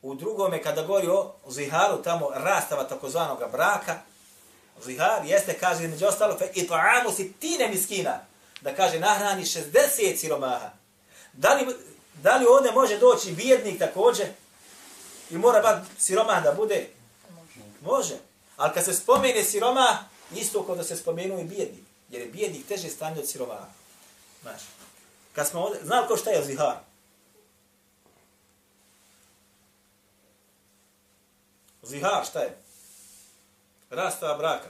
U 0.03 0.15
drugome, 0.15 0.63
kada 0.63 0.83
govori 0.83 1.09
o 1.09 1.35
ziharu, 1.49 2.03
tamo 2.03 2.31
rastava 2.35 2.85
takozvanog 2.85 3.39
braka, 3.53 4.01
zihar 4.85 5.25
jeste, 5.25 5.59
kaže, 5.59 5.89
među 5.89 6.07
ostalo, 6.07 6.39
fe 6.39 6.51
it'amu 6.55 7.13
si 7.17 7.33
tine 7.33 7.69
miskina. 7.69 8.21
Da 8.61 8.75
kaže, 8.75 9.01
nahrani 9.01 9.43
60 9.43 10.17
siromaha. 10.17 10.71
Da 11.33 11.55
li, 11.55 11.75
da 12.23 12.37
li 12.37 12.47
ovdje 12.47 12.73
može 12.73 12.99
doći 12.99 13.33
bijednik 13.33 13.79
također? 13.79 14.27
I 15.31 15.39
mora 15.39 15.61
bar 15.61 15.81
siromah 15.99 16.43
da 16.43 16.53
bude? 16.53 16.89
Može. 17.81 18.19
Ali 18.57 18.75
kad 18.75 18.85
se 18.85 18.95
spomene 18.95 19.45
siroma, 19.45 19.99
isto 20.35 20.63
kao 20.67 20.77
da 20.77 20.85
se 20.85 20.97
spomenu 20.97 21.41
i 21.41 21.45
bijednik. 21.45 21.85
Jer 22.11 22.23
je 22.23 22.29
bijednik 22.29 22.67
teže 22.67 22.89
stanje 22.89 23.21
od 23.21 23.29
siromaha. 23.29 23.67
Znaš. 24.43 24.63
kad 25.33 25.49
smo 25.49 25.61
ovdje, 25.61 25.81
znali 25.85 26.09
ko 26.09 26.17
šta 26.17 26.31
je 26.31 26.45
zihar? 26.45 26.77
Zihar 31.83 32.25
šta 32.27 32.41
je? 32.41 32.59
Rastava 33.91 34.39
braka. 34.39 34.69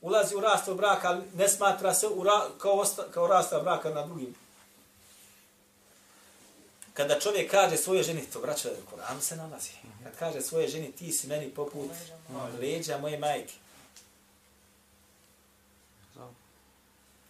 Ulazi 0.00 0.36
u 0.36 0.40
rastav 0.40 0.74
braka, 0.74 1.08
ali 1.08 1.22
ne 1.34 1.48
smatra 1.48 1.94
se 1.94 2.08
u 2.08 2.22
ra, 2.22 2.48
kao, 2.58 2.72
osta, 2.72 3.04
kao 3.10 3.26
rastava 3.26 3.62
braka 3.62 3.90
na 3.90 4.06
drugim. 4.06 4.34
Kada 6.94 7.20
čovjek 7.20 7.50
kaže 7.50 7.76
svoje 7.76 8.02
ženi, 8.02 8.26
to 8.32 8.40
vraća 8.40 8.68
da 8.68 8.90
Koran 8.90 9.20
se 9.20 9.36
nalazi. 9.36 9.70
Kad 10.04 10.16
kaže 10.18 10.40
svoje 10.40 10.68
ženi, 10.68 10.92
ti 10.92 11.12
si 11.12 11.26
meni 11.26 11.50
poput 11.50 11.90
leđa 12.60 12.98
moje 12.98 13.18
majke. 13.18 13.54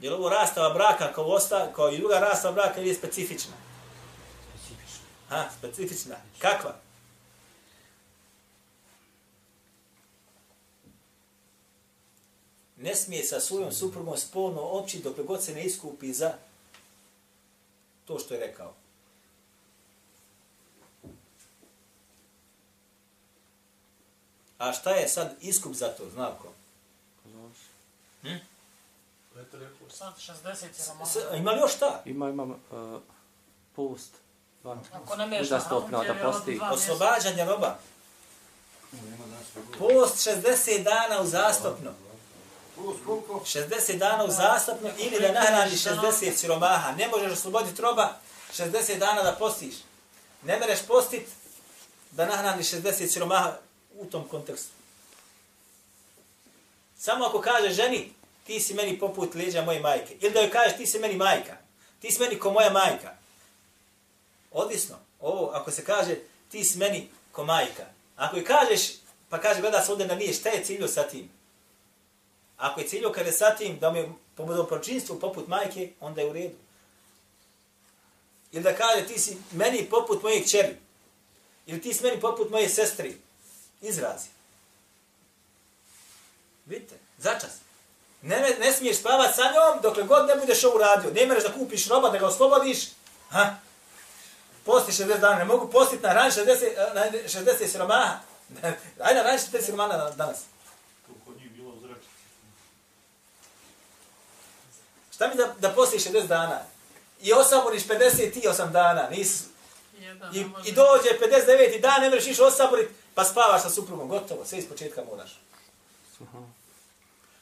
Jer 0.00 0.12
ovo 0.12 0.28
rastava 0.28 0.74
braka 0.74 1.12
kao, 1.12 1.24
osta, 1.24 1.72
kao 1.72 1.90
i 1.90 1.98
druga 1.98 2.18
rastava 2.18 2.54
braka 2.54 2.80
je 2.80 2.94
specifična. 2.94 3.52
Specifično. 4.50 5.04
Ha, 5.28 5.48
specifična. 5.58 6.16
Kakva? 6.38 6.74
Ne 12.76 12.96
smije 12.96 13.24
sa 13.24 13.40
svojom 13.40 13.72
suprugom 13.72 14.16
spolno 14.16 14.60
opći 14.60 14.98
dok 14.98 15.20
god 15.26 15.44
se 15.44 15.54
ne 15.54 15.64
iskupi 15.64 16.12
za 16.12 16.34
to 18.04 18.18
što 18.18 18.34
je 18.34 18.40
rekao. 18.40 18.74
A 24.62 24.72
šta 24.72 24.90
je 24.90 25.08
sad 25.08 25.34
iskup 25.40 25.74
za 25.74 25.88
to, 25.88 26.10
zna 26.10 26.30
ko? 26.42 26.48
Hm? 28.22 28.36
Sad 29.88 30.14
60 30.18 30.66
siromaha. 30.72 31.10
S- 31.10 31.36
Ima 31.36 31.50
li 31.50 31.60
još 31.60 31.74
šta? 31.76 32.02
Ima, 32.04 32.28
ima 32.28 32.42
uh, 32.42 33.00
post. 33.76 34.10
Van. 34.64 34.80
Ako 34.92 35.16
ne 35.16 35.26
meš 35.26 35.42
Uzastopno 35.42 36.04
da 36.04 36.14
posti. 36.14 36.60
Oslobađanje 36.72 37.44
roba. 37.44 37.78
Post 39.78 40.28
60 40.28 40.82
dana 40.82 41.20
uzastopno. 41.20 41.90
60 42.76 43.98
dana 43.98 44.24
uzastopno 44.24 44.90
ili 44.98 45.20
da 45.20 45.32
nahrani 45.32 45.70
60 45.72 46.34
siromaha. 46.36 46.92
Ne 46.92 47.08
možeš 47.08 47.32
osloboditi 47.32 47.82
roba 47.82 48.12
60 48.56 48.98
dana 48.98 49.22
da 49.22 49.32
postiš. 49.32 49.74
Ne 50.42 50.58
mereš 50.58 50.86
postit 50.88 51.28
da 52.10 52.26
nahrani 52.26 52.62
60 52.62 53.08
siromaha 53.08 53.56
u 54.02 54.10
tom 54.10 54.28
kontekstu. 54.28 54.72
Samo 56.98 57.24
ako 57.24 57.40
kaže 57.40 57.70
ženi, 57.70 58.12
ti 58.46 58.60
si 58.60 58.74
meni 58.74 58.98
poput 58.98 59.34
leđa 59.34 59.62
moje 59.62 59.80
majke. 59.80 60.16
Ili 60.20 60.32
da 60.32 60.40
joj 60.40 60.50
kažeš, 60.50 60.76
ti 60.76 60.86
si 60.86 60.98
meni 60.98 61.16
majka. 61.16 61.56
Ti 62.00 62.12
si 62.12 62.22
meni 62.22 62.38
ko 62.38 62.50
moja 62.50 62.70
majka. 62.70 63.16
Odvisno. 64.50 64.96
Ovo, 65.20 65.50
ako 65.54 65.70
se 65.70 65.84
kaže, 65.84 66.16
ti 66.50 66.64
si 66.64 66.78
meni 66.78 67.08
ko 67.32 67.44
majka. 67.44 67.86
Ako 68.16 68.36
joj 68.36 68.44
kažeš, 68.44 68.80
pa 69.28 69.40
kaže, 69.40 69.60
gleda 69.60 69.82
se 69.82 69.92
ovdje 69.92 70.06
na 70.06 70.14
nije, 70.14 70.32
šta 70.32 70.48
je 70.48 70.64
ciljo 70.64 70.88
sa 70.88 71.02
tim? 71.02 71.30
Ako 72.56 72.80
je 72.80 72.88
ciljo 72.88 73.12
kada 73.12 73.28
je 73.28 73.32
sa 73.32 73.56
tim, 73.56 73.78
da 73.78 73.90
mi 73.90 73.98
je 73.98 74.12
pomodom 74.34 74.66
pročinstvu 74.66 75.20
poput 75.20 75.48
majke, 75.48 75.90
onda 76.00 76.20
je 76.20 76.30
u 76.30 76.32
redu. 76.32 76.56
Ili 78.52 78.62
da 78.62 78.76
kaže, 78.76 79.06
ti 79.06 79.18
si 79.18 79.36
meni 79.52 79.86
poput 79.90 80.22
moje 80.22 80.42
kćeri. 80.42 80.76
Ili 81.66 81.80
ti 81.80 81.94
si 81.94 82.04
meni 82.04 82.20
poput 82.20 82.50
moje 82.50 82.68
sestri. 82.68 83.16
Izrazi. 83.82 84.28
Vidite, 86.66 86.94
začas. 87.18 87.50
Ne, 88.22 88.56
ne 88.60 88.72
smiješ 88.72 88.98
spavati 88.98 89.34
sa 89.36 89.42
njom 89.42 89.82
dokle 89.82 90.02
god 90.02 90.26
ne 90.26 90.36
budeš 90.36 90.64
ovo 90.64 90.76
uradio. 90.76 91.10
Ne 91.10 91.26
mereš 91.26 91.44
da 91.44 91.52
kupiš 91.52 91.88
roba, 91.88 92.10
da 92.10 92.18
ga 92.18 92.26
oslobodiš. 92.26 92.78
Ha? 93.30 93.54
Posti 94.64 94.92
60 94.92 95.18
dana. 95.20 95.38
Ne 95.38 95.44
mogu 95.44 95.70
postiti 95.70 96.02
na 96.02 96.12
ran 96.12 96.30
60, 96.30 96.94
na 96.94 97.10
60 97.10 97.68
siromaha. 97.68 98.18
Ajde 99.04 99.22
na 99.22 99.22
ran 99.22 99.38
60 99.38 99.64
siromaha 99.64 100.10
danas. 100.10 100.38
Šta 105.14 105.28
mi 105.28 105.34
da, 105.34 105.54
da 105.58 105.74
postiš 105.74 106.04
60 106.04 106.26
dana? 106.26 106.60
I 107.20 107.32
osaboriš 107.32 107.82
58 107.82 108.70
dana. 108.70 109.08
Nis, 109.10 109.42
i, 110.34 110.44
I 110.64 110.72
dođe 110.72 111.08
59. 111.20 111.80
dan, 111.80 112.00
ne 112.00 112.10
mereš 112.10 112.26
išao 112.26 112.46
osaboriti, 112.46 112.94
pa 113.14 113.24
spavaš 113.24 113.62
sa 113.62 113.70
suprugom. 113.70 114.08
Gotovo, 114.08 114.44
sve 114.44 114.58
iz 114.58 114.68
početka 114.68 115.04
moraš. 115.04 115.40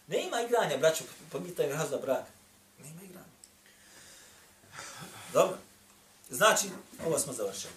Ne 0.06 0.26
ima 0.26 0.40
igranja, 0.40 0.76
braću, 0.78 1.04
po 1.32 1.40
pitanju 1.40 1.68
razda 1.72 1.96
braka. 1.96 2.30
Ne 2.78 2.90
ima 2.90 3.02
igranja. 3.02 3.26
Dobro. 5.32 5.56
Znači, 6.30 6.66
ovo 7.06 7.18
smo 7.18 7.32
završili. 7.32 7.72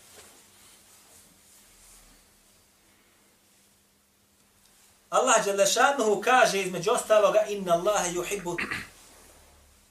Allah 5.10 5.46
Đelešanuhu 5.46 6.22
kaže 6.22 6.62
između 6.62 6.92
ostaloga 6.92 7.46
inna 7.50 7.74
Allahe 7.74 8.12
yuhibbu 8.12 8.58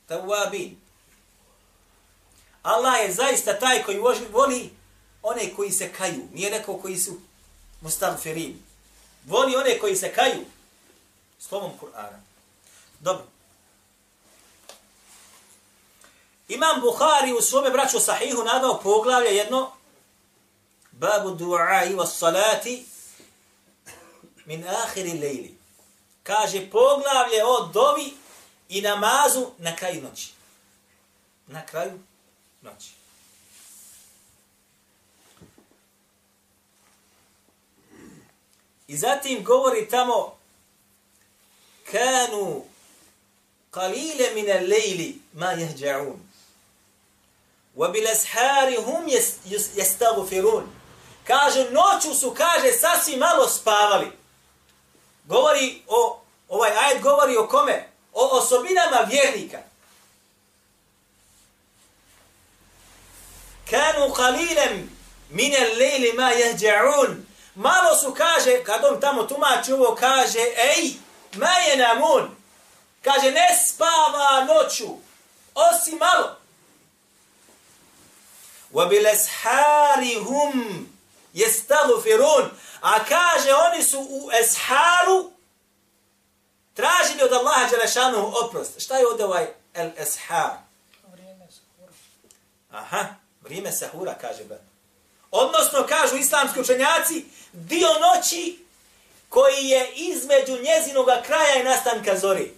tawabin. 0.08 0.74
Allah 2.62 3.00
je 3.00 3.12
zaista 3.12 3.58
taj 3.58 3.82
koji 3.82 3.98
voli 4.32 4.70
one 5.22 5.54
koji 5.56 5.70
se 5.70 5.92
kaju. 5.92 6.28
Nije 6.32 6.50
rekao 6.50 6.78
koji 6.78 6.96
su 6.96 7.20
mustagfirin. 7.82 8.62
Voli 9.26 9.56
one 9.56 9.78
koji 9.78 9.96
se 9.96 10.14
kaju. 10.14 10.44
Slovom 11.38 11.72
Kur'ana. 11.80 12.20
Dobro. 13.00 13.24
Imam 16.48 16.80
Bukhari 16.80 17.32
u 17.32 17.42
svome 17.42 17.70
braću 17.70 18.00
sahihu 18.00 18.42
nadao 18.42 18.80
poglavlje 18.80 19.30
jedno 19.30 19.72
babu 20.92 21.30
du'a 21.30 21.90
i 21.90 21.94
was 21.94 22.18
salati 22.18 22.86
min 24.44 24.64
ahiri 24.68 25.18
lejli. 25.18 25.58
kaže 26.22 26.70
poglavlje 26.70 27.44
o 27.44 27.66
dovi 27.66 28.14
i 28.68 28.80
namazu 28.80 29.46
na 29.58 29.76
kraju 29.76 30.02
noći. 30.02 30.32
Na 31.46 31.66
kraju 31.66 31.98
noći. 32.62 33.01
I 38.92 38.96
zatim 38.96 39.44
govori 39.44 39.88
tamo 39.88 40.38
kanu 41.92 42.64
qalile 43.70 44.34
min 44.34 44.50
al-layli 44.50 45.16
ma 45.32 45.52
yahja'un. 45.52 46.18
Wa 47.74 47.88
bil 47.88 48.06
ashari 48.06 48.76
hum 48.76 49.08
yastaghfirun. 49.76 50.66
Kaže 51.26 51.70
noću 51.70 52.14
su 52.14 52.34
kaže 52.34 52.72
sasvim 52.72 53.18
malo 53.18 53.48
spavali. 53.48 54.12
Govori 55.24 55.82
o 55.88 56.20
ovaj 56.48 56.70
ajet 56.70 57.02
govori 57.02 57.36
o 57.36 57.48
kome? 57.48 57.88
O 58.12 58.38
osobinama 58.38 59.08
vjernika. 59.10 59.58
Kanu 63.70 64.14
qalilan 64.14 64.88
min 65.30 65.52
al-layli 65.52 66.12
ma 66.16 66.30
yahja'un 66.32 67.31
malo 67.54 67.96
su 67.96 68.14
kaže 68.14 68.64
kad 68.64 68.84
on 68.84 69.00
tamo 69.00 69.22
tumači 69.22 69.72
ovo 69.72 69.94
kaže 69.94 70.38
ej 70.56 70.92
ma 71.32 71.50
je 71.50 71.76
namun 71.76 72.36
kaže 73.02 73.30
ne 73.30 73.48
spava 73.66 74.44
noću 74.44 74.96
osim 75.54 75.98
malo. 75.98 76.36
Wa 78.72 78.88
bil 78.88 79.06
ashari 79.06 80.14
hum 80.14 80.88
yastaghfirun 81.34 82.48
a 82.80 83.04
kaže 83.04 83.54
oni 83.54 83.82
su 83.82 84.00
u 84.00 84.30
esharu 84.40 85.32
tražili 86.74 87.22
od 87.22 87.32
Allaha 87.32 87.68
dželešanu 87.70 88.32
oprost. 88.44 88.80
Šta 88.80 88.98
je 88.98 89.06
ovdje 89.06 89.24
ovaj 89.24 89.46
el 89.74 89.90
eshar? 89.96 90.50
Vrijeme 91.12 91.46
sahura. 91.50 91.92
aha 92.70 93.04
vrijeme 93.40 93.72
sahura 93.72 94.14
kaže 94.20 94.44
brat 94.44 94.71
odnosno 95.32 95.86
kažu 95.86 96.16
islamski 96.16 96.60
učenjaci 96.60 97.24
dio 97.52 97.88
noći 97.88 98.58
koji 99.28 99.68
je 99.68 99.92
između 99.94 100.58
njezinog 100.62 101.06
kraja 101.26 101.60
i 101.60 101.64
nastanka 101.64 102.18
zori. 102.18 102.52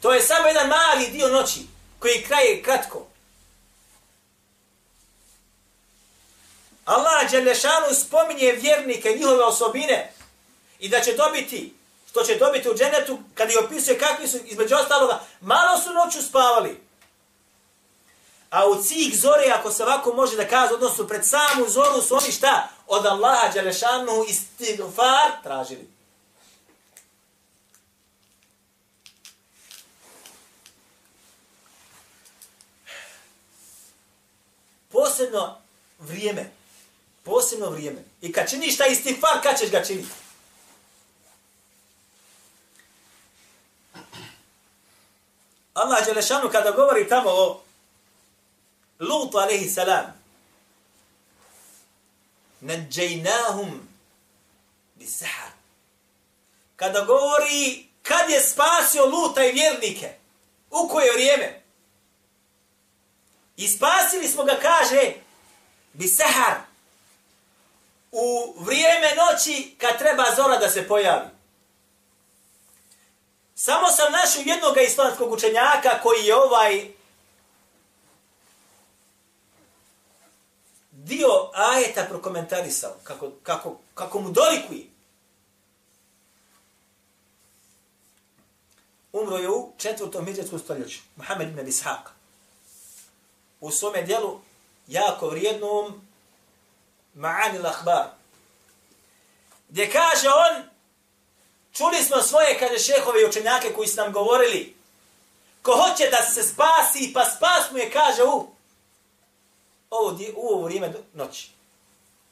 To 0.00 0.12
je 0.12 0.22
samo 0.22 0.48
jedan 0.48 0.68
mali 0.68 1.08
dio 1.08 1.28
noći 1.28 1.60
koji 1.98 2.22
kraje 2.22 2.62
kratko. 2.62 3.06
Allah 6.84 7.30
Đelešanu 7.30 7.94
spominje 7.94 8.52
vjernike, 8.52 9.12
njihove 9.12 9.44
osobine 9.44 10.12
i 10.78 10.88
da 10.88 11.00
će 11.00 11.12
dobiti, 11.12 11.74
što 12.10 12.22
će 12.22 12.34
dobiti 12.34 12.70
u 12.70 12.74
dženetu, 12.74 13.18
kada 13.34 13.52
je 13.52 13.58
opisuje 13.58 13.98
kakvi 13.98 14.28
su, 14.28 14.38
između 14.44 14.74
ostaloga, 14.74 15.20
malo 15.40 15.78
su 15.78 15.92
noću 15.92 16.22
spavali. 16.22 16.85
A 18.50 18.66
u 18.66 18.82
cih 18.82 19.20
zore, 19.20 19.52
ako 19.58 19.70
se 19.70 19.82
ovako 19.82 20.12
može 20.12 20.36
da 20.36 20.48
kaže, 20.48 20.74
odnosno 20.74 21.06
pred 21.06 21.26
samu 21.26 21.68
zoru 21.68 22.02
su 22.02 22.14
oni 22.14 22.32
šta? 22.32 22.68
Od 22.86 23.06
Allaha 23.06 23.48
Đelešanu 23.52 24.24
istighfar 24.28 25.30
tražili. 25.42 25.88
Posebno 34.88 35.58
vrijeme. 35.98 36.50
Posebno 37.22 37.70
vrijeme. 37.70 38.04
I 38.20 38.32
kad 38.32 38.50
činiš 38.50 38.76
taj 38.76 38.92
istighfar, 38.92 39.42
kad 39.42 39.58
ćeš 39.58 39.70
ga 39.70 39.84
činiti? 39.84 40.08
Allah 45.74 46.06
Đelešanu 46.06 46.50
kada 46.52 46.70
govori 46.70 47.08
tamo 47.08 47.30
o 47.30 47.65
Lut 49.00 49.34
alaihi 49.34 49.68
salam. 49.68 50.06
Nadjajnahum 52.60 53.88
bisahar. 54.94 55.50
Kada 56.76 57.00
govori 57.00 57.86
kad 58.02 58.30
je 58.30 58.40
spasio 58.40 59.06
Luta 59.06 59.44
i 59.44 59.52
vjernike, 59.52 60.12
u 60.70 60.88
koje 60.88 61.12
vrijeme? 61.12 61.62
I 63.56 63.68
spasili 63.68 64.28
smo 64.28 64.44
ga, 64.44 64.58
kaže, 64.62 65.12
bisahar. 65.92 66.54
U 68.12 68.54
vrijeme 68.58 69.08
noći 69.16 69.74
kad 69.78 69.98
treba 69.98 70.24
zora 70.36 70.58
da 70.58 70.70
se 70.70 70.88
pojavi. 70.88 71.28
Samo 73.54 73.90
sam 73.90 74.12
našao 74.12 74.42
jednog 74.44 74.76
islamskog 74.88 75.32
učenjaka 75.32 76.00
koji 76.02 76.24
je 76.24 76.36
ovaj 76.36 76.95
dio 81.06 81.50
ajeta 81.54 82.04
prokomentarisao, 82.08 82.94
kako, 83.04 83.30
kako, 83.42 83.78
kako 83.94 84.20
mu 84.20 84.30
dolikuje. 84.30 84.86
Umro 89.12 89.36
je 89.36 89.50
u 89.50 89.72
četvrtom 89.78 90.26
hijđetskom 90.26 90.58
stoljeću, 90.58 90.98
Muhammed 91.16 91.48
ibn 91.48 91.66
Ishaq. 91.66 92.02
U 93.60 93.70
svome 93.70 94.02
dijelu, 94.02 94.40
jako 94.86 95.28
vrijednom, 95.28 96.00
Ma'ani 97.14 97.58
l'ahbar. 97.62 98.04
Gdje 99.68 99.90
kaže 99.90 100.28
on, 100.28 100.64
čuli 101.72 102.02
smo 102.02 102.22
svoje, 102.22 102.58
kaže 102.58 102.78
šehove 102.78 103.28
učenjake 103.28 103.72
koji 103.72 103.88
su 103.88 103.96
nam 103.96 104.12
govorili, 104.12 104.76
ko 105.62 105.72
hoće 105.72 106.10
da 106.10 106.22
se 106.22 106.42
spasi, 106.42 107.12
pa 107.14 107.24
spas 107.24 107.70
mu 107.72 107.78
je, 107.78 107.90
kaže, 107.90 108.22
u 108.22 108.55
ovo, 109.90 110.12
di, 110.12 110.32
u 110.36 110.48
ovo 110.48 110.64
vrijeme 110.64 110.92
noći. 111.12 111.50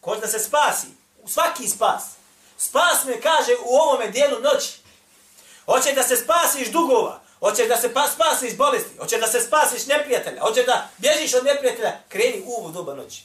Ko 0.01 0.11
hoće 0.11 0.21
da 0.21 0.29
se 0.29 0.39
spasi, 0.39 0.87
u 1.23 1.29
svaki 1.29 1.69
spas. 1.69 2.05
Spas 2.59 3.05
me 3.05 3.21
kaže, 3.21 3.53
u 3.65 3.75
ovome 3.75 4.09
dijelu 4.09 4.41
noći. 4.41 4.79
Hoće 5.67 5.93
da 5.93 6.03
se 6.03 6.17
spasiš 6.17 6.69
dugova, 6.69 7.21
hoće 7.41 7.67
da 7.67 7.77
se 7.77 7.95
pa, 7.95 8.09
spasiš 8.09 8.57
bolesti, 8.57 8.99
hoće 8.99 9.19
da 9.19 9.27
se 9.27 9.41
spasiš 9.41 9.87
neprijatelja, 9.87 10.41
hoće 10.41 10.63
da 10.63 10.89
bježiš 10.99 11.35
od 11.35 11.45
neprijatelja, 11.45 11.99
kreni 12.09 12.43
u 12.47 12.53
ovo 12.55 12.71
doba 12.71 12.95
noći. 12.95 13.23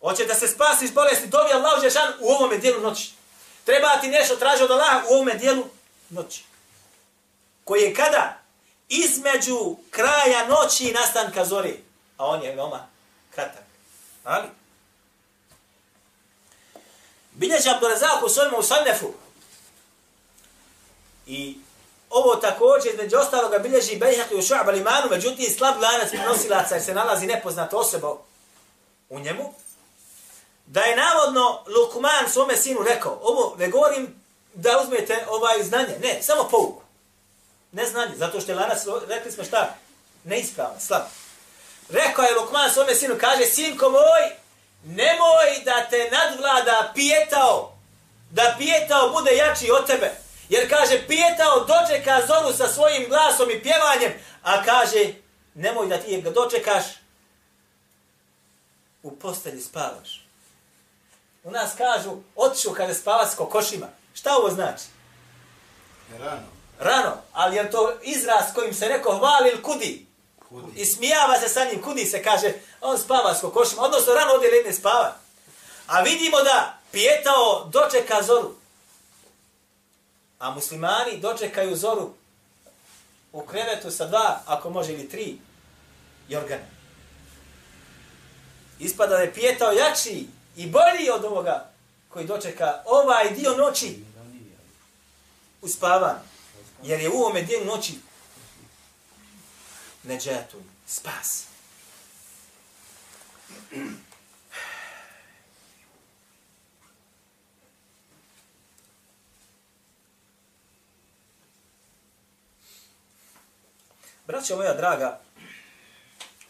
Hoće 0.00 0.24
da 0.24 0.34
se 0.34 0.48
spasiš 0.48 0.92
bolesti, 0.92 1.26
dovi 1.26 1.52
Allah 1.52 1.82
Žešan 1.82 2.12
u 2.20 2.28
ovome 2.28 2.58
dijelu 2.58 2.80
noći. 2.80 3.12
Treba 3.64 4.00
ti 4.00 4.08
nešto 4.08 4.36
traži 4.36 4.62
od 4.62 4.70
Allaha 4.70 5.02
u 5.08 5.14
ovome 5.14 5.34
dijelu 5.34 5.64
noći. 6.10 6.44
Koji 7.64 7.82
je 7.82 7.94
kada? 7.94 8.41
Između 8.88 9.76
kraja 9.90 10.46
noći 10.48 10.84
i 10.84 10.92
nastanka 10.92 11.44
zori. 11.44 11.84
A 12.16 12.26
on 12.26 12.42
je 12.42 12.54
veoma 12.54 12.86
kratak. 13.34 13.64
Ali? 14.24 14.48
Bilježi 17.32 17.70
Abdurazak 17.70 18.22
u 18.24 18.28
svojom 18.28 18.54
usanefu. 18.58 19.12
I 21.26 21.58
ovo 22.10 22.36
također, 22.36 22.94
između 22.94 23.16
ostaloga, 23.16 23.58
bilježi 23.58 23.96
Bejhak 23.96 24.30
i 24.30 24.34
u 24.34 24.42
Šu'ab 24.42 24.66
al-Imanu, 24.66 25.10
međutim, 25.10 25.50
slab 25.50 25.82
lanac 25.82 26.10
prenosilaca 26.10 26.74
jer 26.74 26.84
se 26.84 26.94
nalazi 26.94 27.26
nepoznata 27.26 27.76
osoba 27.76 28.16
u 29.08 29.20
njemu 29.20 29.54
da 30.66 30.80
je 30.80 30.96
navodno 30.96 31.64
Lukman 31.66 32.30
svome 32.30 32.56
sinu 32.56 32.82
rekao, 32.82 33.18
ovo 33.22 33.56
ne 33.58 33.68
govorim 33.68 34.22
da 34.54 34.80
uzmete 34.80 35.26
ovaj 35.28 35.62
znanje, 35.62 35.98
ne, 36.02 36.22
samo 36.22 36.48
pouku. 36.50 36.81
Neznanje, 37.72 38.16
zato 38.16 38.40
što 38.40 38.52
je 38.52 38.56
lanac, 38.56 38.78
rekli 39.08 39.32
smo 39.32 39.44
šta, 39.44 39.74
neispravan, 40.24 40.80
slab. 40.80 41.02
Rekao 41.88 42.24
je 42.24 42.34
Lukman 42.34 42.70
svome 42.70 42.94
sinu, 42.94 43.14
kaže, 43.20 43.44
sinko 43.44 43.90
moj, 43.90 44.24
nemoj 44.84 45.64
da 45.64 45.86
te 45.90 46.10
nadvlada 46.10 46.92
pijetao, 46.94 47.76
da 48.30 48.54
pijetao 48.58 49.10
bude 49.10 49.36
jači 49.36 49.70
od 49.70 49.86
tebe. 49.86 50.10
Jer 50.48 50.70
kaže, 50.70 51.06
pijetao 51.06 51.64
dočeka 51.64 52.26
zoru 52.26 52.56
sa 52.56 52.68
svojim 52.68 53.08
glasom 53.08 53.50
i 53.50 53.62
pjevanjem, 53.62 54.12
a 54.42 54.64
kaže, 54.64 55.14
nemoj 55.54 55.86
da 55.86 55.98
ti 55.98 56.22
ga 56.22 56.30
dočekaš, 56.30 56.84
u 59.02 59.16
postelji 59.16 59.60
spavaš. 59.60 60.26
U 61.44 61.50
nas 61.50 61.70
kažu, 61.76 62.16
otišu 62.36 62.70
kada 62.70 62.94
spava 62.94 63.26
s 63.26 63.34
kokošima. 63.34 63.86
Šta 64.14 64.36
ovo 64.36 64.50
znači? 64.50 64.84
Rano. 66.18 66.61
Rano, 66.82 67.16
ali 67.32 67.56
je 67.56 67.70
to 67.70 67.92
izraz 68.02 68.44
kojim 68.54 68.74
se 68.74 68.88
neko 68.88 69.18
hvali 69.18 69.50
ili 69.50 69.62
kudi. 69.62 70.06
Kudi. 70.48 70.80
I 70.80 70.84
smijava 70.84 71.40
se 71.40 71.48
sa 71.48 71.64
njim, 71.64 71.82
kudi 71.82 72.04
se, 72.04 72.22
kaže, 72.22 72.52
on 72.80 72.98
spava 72.98 73.34
s 73.34 73.40
kokošima, 73.40 73.82
odnosno 73.82 74.14
rano 74.14 74.32
ode 74.32 74.62
ne 74.66 74.72
spava. 74.72 75.16
A 75.86 76.00
vidimo 76.00 76.42
da 76.42 76.78
pijetao 76.92 77.64
dočeka 77.72 78.22
zoru. 78.22 78.54
A 80.38 80.50
muslimani 80.50 81.20
dočekaju 81.20 81.76
zoru 81.76 82.14
u 83.32 83.42
krevetu 83.42 83.90
sa 83.90 84.06
dva, 84.06 84.40
ako 84.46 84.70
može 84.70 84.92
ili 84.92 85.08
tri, 85.08 85.38
jorgane. 86.28 86.70
Ispada 88.78 89.16
da 89.16 89.22
je 89.22 89.34
pijetao 89.34 89.72
jači 89.72 90.26
i 90.56 90.66
bolji 90.66 91.10
od 91.14 91.24
ovoga 91.24 91.70
koji 92.08 92.26
dočeka 92.26 92.82
ovaj 92.84 93.30
dio 93.30 93.56
noći 93.56 94.04
u 95.62 95.68
spavanju. 95.68 96.31
Jer 96.82 97.00
je 97.00 97.10
u 97.10 97.12
ovome 97.12 97.42
dijelu 97.42 97.64
noći 97.64 97.94
neđetun, 100.02 100.62
spas. 100.86 101.44
Braćo 114.26 114.56
moja 114.56 114.74
draga, 114.74 115.20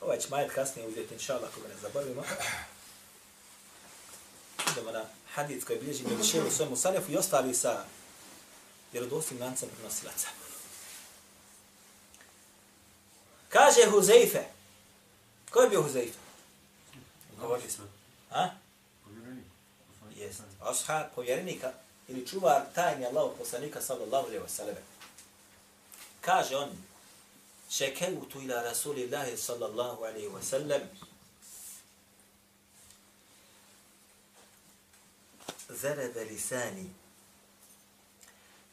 ovaj 0.00 0.18
će 0.18 0.28
majet 0.28 0.52
kasnije 0.52 0.88
uzeti, 0.88 1.14
inša 1.14 1.34
Allah, 1.34 1.50
ako 1.50 1.60
ga 1.60 1.68
ne 1.68 1.74
zaboravimo. 1.82 2.22
Idemo 4.72 4.90
na 4.90 5.04
hadith 5.34 5.66
koji 5.66 5.78
bilježi 5.78 6.04
Miliševu 6.04 6.50
svojemu 6.50 6.76
sanefu 6.76 7.12
i 7.12 7.16
ostali 7.16 7.54
sa 7.54 7.84
vjerodostim 8.92 9.40
lancem 9.40 9.68
prenosilaca. 9.68 10.28
Kaže 13.48 13.90
Huzeife. 13.90 14.44
Ko 15.50 15.60
je 15.60 15.68
bio 15.68 15.82
Huzeife? 15.82 16.18
Govori 17.40 17.70
smo. 17.70 17.84
A? 18.30 18.48
Jest. 20.16 20.40
Ashab 20.60 21.14
povjerenika 21.14 21.72
ili 22.08 22.26
čuvar 22.26 22.62
tajni 22.74 23.06
Allahu 23.06 23.36
poslanika 23.38 23.80
sallallahu 23.80 24.26
alejhi 24.26 24.42
ve 24.42 24.48
sellem. 24.48 24.76
Kaže 26.20 26.56
on: 26.56 26.70
"Šekeutu 27.70 28.40
ila 28.40 28.62
Rasulillahi 28.62 29.36
sallallahu 29.36 30.04
alejhi 30.04 30.28
ve 30.28 30.42
sellem." 30.42 30.82
Zarebe 35.68 36.24
lisani. 36.24 37.01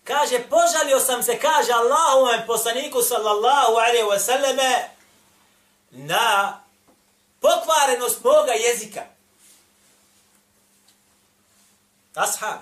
Kaže, 0.10 0.42
požalio 0.50 1.00
sam 1.00 1.24
se, 1.24 1.40
kaže 1.40 1.72
Allahovom 1.72 2.42
poslaniku 2.48 3.02
sallallahu 3.02 3.78
alejhi 3.78 4.10
ve 4.12 4.20
sallame, 4.20 4.90
na 5.92 6.62
pokvarenost 7.40 8.24
moga 8.24 8.52
jezika. 8.52 9.06
Ashab. 12.16 12.60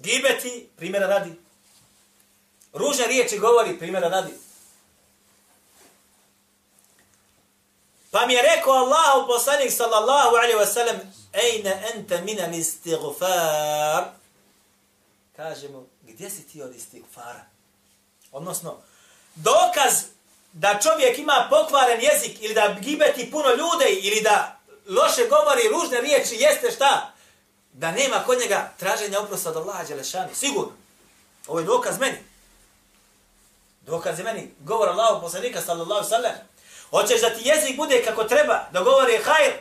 Gibeti, 0.00 0.68
primjera 0.76 1.06
radi. 1.06 1.40
Ružne 2.72 3.06
riječi 3.06 3.38
govori, 3.38 3.78
primjera 3.78 4.08
radi. 4.08 4.32
Pa 8.10 8.26
mi 8.26 8.34
je 8.34 8.42
rekao 8.42 8.72
Allahu 8.72 9.26
poslanik 9.26 9.72
sallallahu 9.72 10.36
alaihi 10.36 10.58
wa 10.58 10.66
sallam 10.66 10.96
Ejne 11.32 11.82
ente 11.94 12.20
mina 12.20 12.46
istighfar. 12.46 14.23
Kaže 15.36 15.68
mu, 15.68 15.86
gdje 16.02 16.30
si 16.30 16.42
ti 16.48 16.62
od 16.62 16.74
istigfara? 16.76 17.44
Odnosno, 18.32 18.76
dokaz 19.34 19.92
da 20.52 20.80
čovjek 20.82 21.18
ima 21.18 21.46
pokvaren 21.50 22.00
jezik 22.00 22.42
ili 22.42 22.54
da 22.54 22.76
gibeti 22.80 23.30
puno 23.30 23.48
ljude 23.48 23.90
ili 23.90 24.20
da 24.20 24.58
loše 24.88 25.28
govori 25.28 25.68
ružne 25.72 26.00
riječi 26.00 26.34
jeste 26.34 26.70
šta? 26.70 27.12
Da 27.72 27.90
nema 27.90 28.16
kod 28.26 28.38
njega 28.38 28.72
traženja 28.78 29.20
oprosta 29.20 29.50
od 29.50 29.56
Allaha 29.56 29.84
Đelešanu. 29.84 30.34
Sigurno. 30.34 30.72
Ovo 31.46 31.58
je 31.58 31.64
dokaz 31.64 31.98
meni. 31.98 32.18
Dokaz 33.80 34.18
je 34.18 34.24
meni. 34.24 34.50
Govor 34.60 34.88
Allahu 34.88 35.20
poslanika 35.20 35.60
sallallahu 35.60 36.08
sallam. 36.08 36.34
Hoćeš 36.90 37.20
da 37.20 37.30
ti 37.30 37.48
jezik 37.48 37.76
bude 37.76 38.04
kako 38.04 38.24
treba, 38.24 38.68
da 38.72 38.82
govori 38.82 39.18
hajr, 39.24 39.52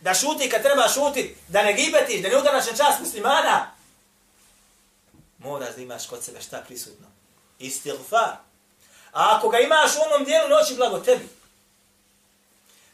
da 0.00 0.14
šuti 0.14 0.50
kad 0.50 0.62
treba 0.62 0.88
šuti, 0.88 1.36
da 1.48 1.62
ne 1.62 1.72
gibetiš, 1.72 2.22
da 2.22 2.28
ne 2.28 2.38
udaraš 2.38 2.66
na 2.66 2.76
čas 2.76 3.00
muslimana. 3.00 3.81
Moraš 5.42 5.74
da 5.74 5.82
imaš 5.82 6.06
kod 6.06 6.24
sebe 6.24 6.40
šta 6.40 6.62
prisutno. 6.66 7.06
Istighfar. 7.58 8.36
A 9.12 9.36
ako 9.36 9.48
ga 9.48 9.58
imaš 9.58 9.96
u 9.96 10.00
onom 10.06 10.24
dijelu 10.24 10.48
noći, 10.48 10.74
blago 10.74 10.98
tebi. 10.98 11.28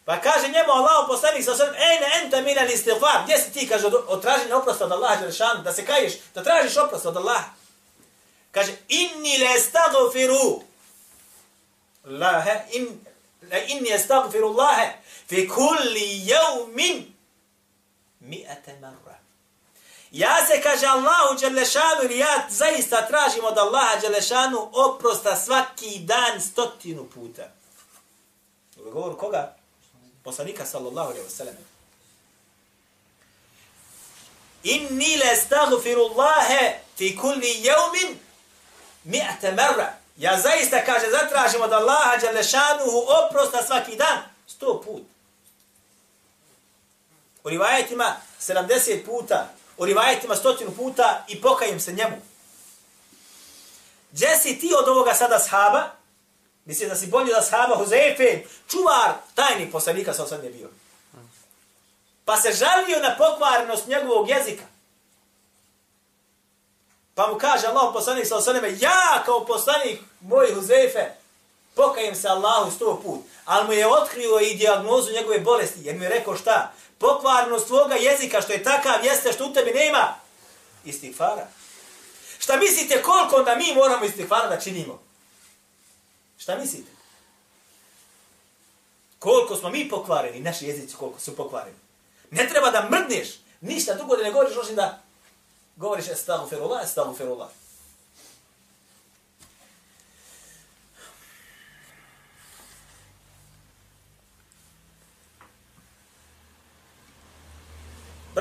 Pa 0.05 0.21
kaže 0.21 0.49
njemu 0.49 0.73
Allah 0.73 1.05
poslanik 1.09 1.45
sa 1.45 1.57
srem, 1.57 1.75
ej 1.75 2.01
ne 2.01 2.25
enta 2.25 2.41
mina 2.41 2.63
li 2.63 2.73
istighfar, 2.75 3.23
gdje 3.25 3.39
si 3.39 3.53
ti, 3.53 3.69
kaže, 3.69 3.87
od, 3.87 4.05
od 4.09 4.23
traženja 4.23 4.57
oprosta 4.57 4.85
od 4.85 4.93
Allaha 4.93 5.17
Đelešanu, 5.17 5.63
da 5.63 5.73
se 5.73 5.87
kaješ, 5.87 6.13
da 6.35 6.43
tražiš 6.43 6.77
oprost 6.77 7.07
od 7.07 7.17
Allaha. 7.17 7.51
Kaže, 8.51 8.73
inni 8.89 9.39
le 9.39 9.61
stagfiru, 9.61 10.63
Lahe, 12.05 12.65
in, 12.73 13.01
le 13.51 13.65
inni 13.69 13.91
estagfiru 13.93 14.49
Allahe, 14.49 14.93
fi 15.29 15.49
kulli 15.49 16.27
jevmin, 16.29 17.15
mi'ate 18.21 18.81
marra. 18.81 19.08
Ja 20.11 20.47
se, 20.47 20.63
kaže 20.63 20.87
Allahu 20.87 21.39
Đelešanu, 21.41 22.03
ili 22.05 22.19
ja 22.19 22.47
zaista 22.49 23.07
tražim 23.07 23.45
od 23.45 23.59
Allaha 23.59 24.01
Đelešanu 24.01 24.71
oprosta 24.73 25.37
svaki 25.37 25.99
dan 25.99 26.41
stotinu 26.41 27.05
puta. 27.15 27.43
Ovo 28.81 28.91
govor 28.91 29.19
koga? 29.19 29.55
Poslanika 30.25 30.67
sallallahu 30.67 31.11
alaihi 31.11 31.27
wa 31.27 31.31
sallam. 31.31 31.55
Inni 34.63 35.17
le 35.17 35.37
stagfiru 35.37 36.03
Allahe 36.03 36.81
fi 36.97 37.17
kulli 37.17 37.67
jevmin 37.67 38.19
mi'ate 39.05 39.53
marra. 39.53 39.93
Ja 40.17 40.41
zaista, 40.41 40.85
kaže, 40.85 41.11
zatražim 41.11 41.63
od 41.63 41.73
Allaha 41.73 42.17
Đelešanuhu 42.17 43.07
oprosta 43.09 43.63
svaki 43.63 43.97
dan, 43.97 44.19
sto 44.47 44.81
put. 44.85 45.03
U 47.45 47.49
rivajetima 47.49 48.17
70 48.41 49.05
puta, 49.05 49.49
u 49.79 49.85
rivajetima 49.85 50.37
stotinu 50.37 50.71
puta 50.77 51.25
i 51.29 51.41
pokajem 51.41 51.81
se 51.81 51.93
njemu. 51.93 52.17
Gdje 54.13 54.39
si 54.39 54.59
ti 54.59 54.75
od 54.79 54.89
ovoga 54.89 55.15
sada 55.15 55.39
shaba? 55.39 55.85
Misli 56.65 56.89
da 56.89 56.97
si 56.97 57.07
bolji 57.07 57.33
da 57.33 57.43
shaba 57.43 57.77
Huzefe, 57.77 58.43
čuvar 58.69 59.13
tajni 59.35 59.71
poslanika 59.71 60.15
sa 60.15 60.25
osam 60.25 60.45
je 60.45 60.51
bio. 60.51 60.69
Pa 62.25 62.37
se 62.37 62.53
žalio 62.53 63.01
na 63.03 63.17
pokvarenost 63.19 63.87
njegovog 63.87 64.29
jezika. 64.29 64.65
Pa 67.15 67.27
mu 67.27 67.39
kaže 67.39 67.67
Allah 67.67 67.91
poslanik 67.93 68.27
sa 68.27 68.37
osaneme, 68.37 68.77
ja 68.81 69.23
kao 69.25 69.45
poslanik 69.45 70.01
moj 70.21 70.55
Huzefe, 70.55 71.11
pokajem 71.75 72.15
se 72.15 72.29
Allahu 72.29 72.71
sto 72.71 73.01
put. 73.05 73.21
Ali 73.45 73.67
mu 73.67 73.73
je 73.73 73.87
otkrio 73.87 74.41
i 74.41 74.55
diagnozu 74.55 75.13
njegove 75.13 75.39
bolesti, 75.39 75.81
jer 75.83 75.97
mi 75.97 76.05
je 76.05 76.09
rekao 76.09 76.37
šta? 76.37 76.73
Pokvarnost 76.99 77.67
tvoga 77.67 77.95
jezika, 77.95 78.43
što 78.43 78.53
je 78.53 78.63
takav, 78.63 79.05
jeste 79.05 79.33
što 79.33 79.47
u 79.47 79.53
tebi 79.53 79.71
nema. 79.71 80.15
Istighfara. 80.85 81.47
Šta 82.39 82.57
mislite 82.57 83.03
koliko 83.03 83.37
onda 83.37 83.55
mi 83.57 83.75
moramo 83.75 84.05
istighfara 84.05 84.49
da 84.49 84.61
činimo? 84.61 85.03
Šta 86.39 86.59
mislite? 86.59 86.91
Koliko 89.19 89.57
smo 89.57 89.71
mi 89.71 89.89
pokvareni, 89.89 90.41
naši 90.41 90.67
jezici 90.67 90.97
koliko 90.97 91.21
su 91.21 91.37
pokvareni. 91.37 91.77
Ne 92.31 92.49
treba 92.49 92.71
da 92.71 92.89
mrdneš, 92.91 93.29
ništa 93.61 93.95
drugo 93.95 94.17
da 94.17 94.23
ne 94.23 94.33
govoriš, 94.33 94.57
osim 94.57 94.77
da 94.77 95.03
govoriš 95.77 96.09
estagfirullah, 96.09 96.85
estagfirullah. 96.85 97.49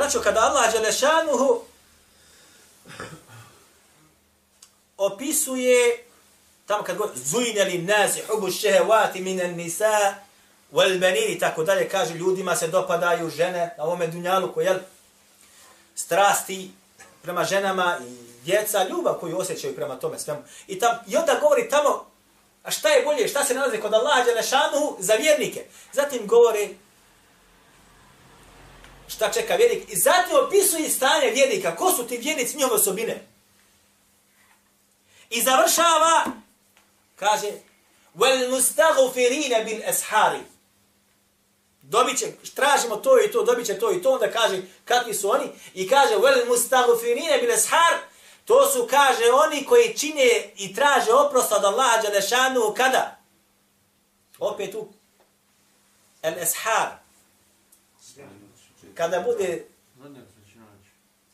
Braćo, 0.08 0.22
kada 0.22 0.40
Allah 0.40 0.72
Đelešanuhu 0.72 1.62
opisuje 4.98 6.04
tamo 6.66 6.84
kad 6.84 6.98
govori 6.98 7.20
zujne 7.20 7.64
li 7.64 7.78
nasi 7.78 8.22
hubu 8.28 8.52
šehevati 8.52 9.22
minan 9.22 9.56
nisa 9.56 10.16
wal 10.72 11.00
banini 11.00 11.40
tako 11.40 11.64
dalje 11.64 11.90
kaže 11.90 12.14
ljudima 12.14 12.56
se 12.56 12.68
dopadaju 12.68 13.30
žene 13.30 13.76
na 13.78 13.84
ovome 13.84 14.08
dunjalu 14.08 14.54
koje 14.54 14.80
strasti 15.96 16.72
prema 17.22 17.44
ženama 17.44 17.98
i 18.08 18.18
djeca, 18.44 18.84
ljubav 18.84 19.14
koju 19.14 19.38
osjećaju 19.38 19.76
prema 19.76 19.96
tome 20.00 20.20
svemu. 20.20 20.40
I, 20.68 20.80
tam, 20.80 20.98
I 21.08 21.18
onda 21.18 21.38
govori 21.42 21.70
tamo, 21.70 22.06
a 22.64 22.72
šta 22.72 22.90
je 22.90 23.04
bolje, 23.04 23.28
šta 23.28 23.44
se 23.44 23.54
nalazi 23.54 23.78
kod 23.78 23.94
Allaha 23.94 24.24
Đelešanuhu 24.24 24.98
za 25.00 25.14
vjernike. 25.14 25.66
Zatim 25.94 26.28
govori 26.28 26.78
šta 29.08 29.32
čeka 29.32 29.56
vjernik. 29.56 29.84
I 29.90 29.96
zatim 29.96 30.36
opisuje 30.46 30.90
stanje 30.90 31.30
vjernika. 31.30 31.76
Ko 31.76 31.92
su 31.92 32.08
ti 32.08 32.18
vjernici 32.18 32.58
njihove 32.58 32.76
osobine? 32.76 33.28
I 35.30 35.42
završava, 35.42 36.26
kaže, 37.16 37.52
wal 38.16 38.50
mustaghfirina 38.50 39.60
bil 39.66 39.82
ashari. 39.90 40.40
Dobit 41.82 42.20
će, 42.20 42.26
tražimo 42.56 42.96
to 42.96 43.24
i 43.24 43.32
to, 43.32 43.44
dobit 43.44 43.66
će 43.66 43.80
to 43.80 43.92
i 43.92 44.02
to, 44.02 44.12
onda 44.12 44.32
kaže 44.32 44.62
kakvi 44.86 45.14
su 45.14 45.32
oni. 45.32 45.46
I 45.74 45.90
kaže, 45.90 46.16
wal 46.16 46.48
mustaghfirina 46.48 47.38
bil 47.42 47.54
ashar, 47.54 48.00
to 48.46 48.72
su, 48.72 48.88
kaže, 48.90 49.32
oni 49.32 49.66
koji 49.66 49.98
čine 49.98 50.52
i 50.58 50.76
traže 50.76 51.14
oprost 51.14 51.52
od 51.52 51.66
Allaha 51.66 52.02
Đalešanu, 52.02 52.74
kada? 52.78 53.20
Opet 54.40 54.72
tu. 54.72 54.88
El 56.22 56.34
ashar. 56.42 57.07
Kada 58.96 59.20
bude 59.20 59.66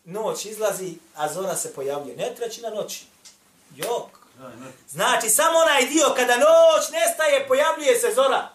noć 0.03 0.45
izlazi, 0.45 0.95
a 1.15 1.33
zora 1.33 1.55
se 1.55 1.73
pojavljuje. 1.73 2.15
Ne 2.17 2.35
trećina 2.35 2.69
noći. 2.69 3.05
Jok. 3.75 4.19
Znači, 4.89 5.29
samo 5.29 5.59
onaj 5.59 5.85
dio 5.85 6.13
kada 6.15 6.37
noć 6.37 6.89
nestaje, 6.91 7.47
pojavljuje 7.47 7.99
se 7.99 8.13
zora. 8.15 8.49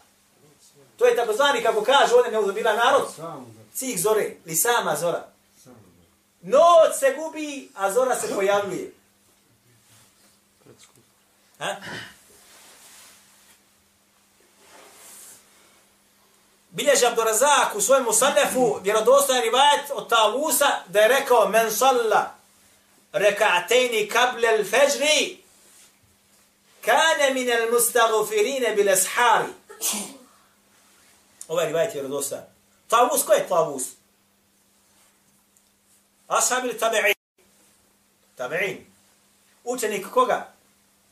To 0.97 1.07
je 1.07 1.17
takozvani, 1.17 1.63
kako 1.63 1.83
kaže 1.83 2.15
ovdje 2.15 2.33
neuzobila 2.33 2.73
narod, 2.73 3.09
cih 3.75 4.01
zore, 4.01 4.35
ili 4.45 4.57
sama 4.57 4.97
zora. 4.97 5.29
Noć 6.43 6.99
se 6.99 7.15
gubi, 7.17 7.71
a 7.75 7.93
zora 7.93 8.17
se 8.21 8.35
pojavljuje. 8.35 8.93
Ha? 11.59 11.77
Bilježi 16.71 17.07
Abdurazak 17.07 17.75
u 17.75 17.81
svojemu 17.81 18.13
sanefu 18.13 18.81
vjerodostojan 18.83 19.43
rivajet 19.43 19.91
od 19.95 20.09
Tavusa 20.09 20.71
da 20.87 21.01
je 21.01 21.09
rekao 21.09 21.49
men 21.49 21.73
salla 21.73 22.35
reka'atejni 23.13 24.09
kable 24.09 24.49
al 24.49 24.65
fejri 24.65 25.39
kane 26.85 27.35
min 27.35 27.51
al-mustagufirine 27.51 28.75
bil 28.77 28.89
ashari. 28.89 29.53
Ovaj 31.49 31.67
rivajet 31.67 31.95
je 31.95 32.01
vjerodostojan. 32.01 32.45
Tavus, 32.89 33.25
ko 33.25 33.33
je 33.33 33.49
Tavus? 33.49 33.85
Ashab 36.29 36.65
ili 36.65 36.79
tabi'in? 36.79 37.15
Tabi'in. 38.37 38.85
Učenik 39.65 40.07
koga? 40.11 40.53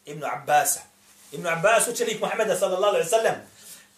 Ibn 0.04 0.24
Abbasa. 0.24 0.80
Ibn 1.32 1.46
Abbas, 1.46 1.88
učenik 1.88 2.20
Muhammeda 2.20 2.58
sallallahu 2.58 2.94
alaihi 2.94 3.08
sallam. 3.08 3.34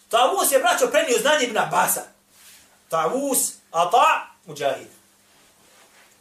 Tavus 0.09 0.51
je 0.51 0.59
braćo 0.59 0.87
prenio 0.87 1.17
znanje 1.21 1.45
Ibn 1.45 1.57
Abasa. 1.57 2.01
Tavus, 2.89 3.53
Ata, 3.71 4.27
Mujahid. 4.45 4.87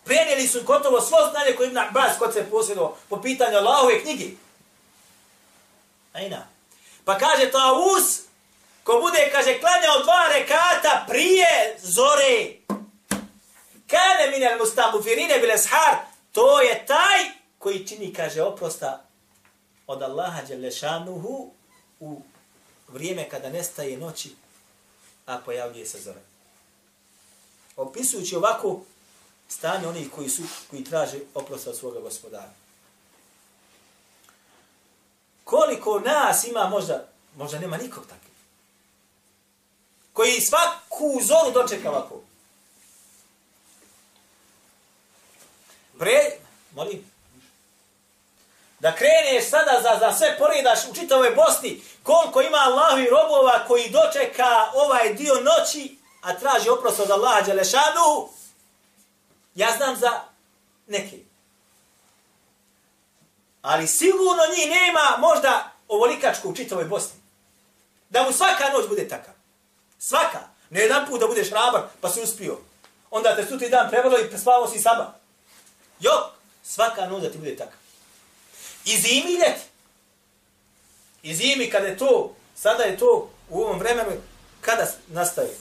Prenijeli 0.05 0.49
su 0.49 0.63
gotovo 0.63 1.01
svo 1.01 1.19
znanje 1.31 1.57
koje 1.57 1.67
Ibn 1.67 1.79
Abbas 1.79 2.19
kod 2.19 2.33
se 2.33 2.51
posjedo 2.51 2.97
po 3.09 3.23
pitanju 3.23 3.57
Allahove 3.57 4.03
knjige. 4.03 4.27
Ajna. 6.13 6.47
Pa 7.05 7.19
kaže 7.19 7.51
Tavus, 7.51 8.21
ko 8.85 9.01
bude, 9.01 9.31
kaže, 9.33 9.61
klanjao 9.61 10.03
dva 10.03 10.29
rekata 10.33 11.05
prije 11.09 11.77
zore. 11.83 12.55
Kane 13.87 14.31
minel 14.31 14.59
mustagfirine 14.59 15.39
bil 15.39 15.53
ashar, 15.53 15.97
to 16.33 16.61
je 16.61 16.87
taj 16.87 17.25
koji 17.59 17.87
čini, 17.87 18.15
kaže, 18.15 18.43
oprosta 18.43 19.05
od 19.87 20.03
Allaha 20.03 20.43
Đelešanuhu 20.43 21.53
u 22.01 22.23
vrijeme 22.89 23.29
kada 23.29 23.51
nestaje 23.51 23.97
noći, 23.97 24.35
a 25.27 25.39
pojavljuje 25.39 25.87
se 25.87 26.01
zora. 26.01 26.21
Opisujući 27.77 28.37
ovako 28.37 28.81
stanje 29.49 29.87
onih 29.87 30.11
koji 30.11 30.29
su 30.29 30.43
koji 30.71 30.85
traže 30.85 31.19
oprost 31.35 31.67
od 31.67 31.77
svoga 31.77 32.01
gospodara. 32.01 32.53
Koliko 35.45 36.01
nas 36.01 36.45
ima 36.45 36.69
možda, 36.69 37.09
možda 37.37 37.59
nema 37.59 37.77
nikog 37.77 38.07
takvih. 38.07 38.33
Koji 40.13 40.41
svaku 40.41 41.21
zoru 41.23 41.53
dočeka 41.55 41.91
ovako. 41.91 42.23
Pre, 45.99 46.39
molim, 46.75 47.11
da 48.81 48.95
kreneš 48.95 49.51
sada 49.51 49.81
za, 49.83 49.99
za 50.01 50.13
sve 50.13 50.39
poredaš 50.39 50.79
u 50.91 50.95
čitavoj 50.95 51.31
Bosni, 51.31 51.83
koliko 52.03 52.43
ima 52.43 52.59
Allahovi 52.59 53.09
robova 53.11 53.65
koji 53.67 53.91
dočeka 53.91 54.71
ovaj 54.75 55.15
dio 55.15 55.35
noći, 55.35 55.99
a 56.23 56.35
traži 56.35 56.69
oprost 56.69 57.01
od 57.01 57.11
Allaha 57.11 57.41
Đelešanu, 57.41 58.29
ja 59.55 59.69
znam 59.77 59.97
za 59.97 60.21
neke. 60.87 61.19
Ali 63.63 63.87
sigurno 63.87 64.43
njih 64.57 64.71
nema 64.71 65.17
možda 65.19 65.71
ovolikačku 65.89 66.49
u 66.49 66.55
čitavoj 66.55 66.85
Bosni. 66.85 67.21
Da 68.11 68.23
mu 68.23 68.33
svaka 68.33 68.71
noć 68.73 68.89
bude 68.89 69.09
takav. 69.09 69.35
Svaka. 69.99 70.39
Ne 70.71 70.81
jedan 70.81 71.07
put 71.07 71.21
da 71.21 71.27
budeš 71.27 71.51
rabar, 71.51 71.83
pa 72.01 72.11
si 72.11 72.23
uspio. 72.23 72.59
Onda 73.11 73.37
te 73.37 73.47
sutri 73.47 73.69
dan 73.69 73.91
prevalo 73.91 74.19
i 74.19 74.29
prespavao 74.29 74.69
si 74.69 74.79
saba. 74.79 75.15
Jok, 76.01 76.25
svaka 76.63 77.07
noć 77.07 77.23
da 77.23 77.31
ti 77.31 77.39
bude 77.39 77.57
takav. 77.57 77.79
I 78.89 78.97
zimi 78.97 79.33
i 79.33 79.35
ljeti. 79.35 79.65
I 81.23 81.35
zimi 81.35 81.71
kada 81.71 81.87
je 81.87 81.99
to, 81.99 82.35
sada 82.57 82.83
je 82.83 82.99
to 82.99 83.31
u 83.51 83.61
ovom 83.61 83.79
vremenu, 83.79 84.11
kada 84.61 84.87
nastaje? 85.09 85.55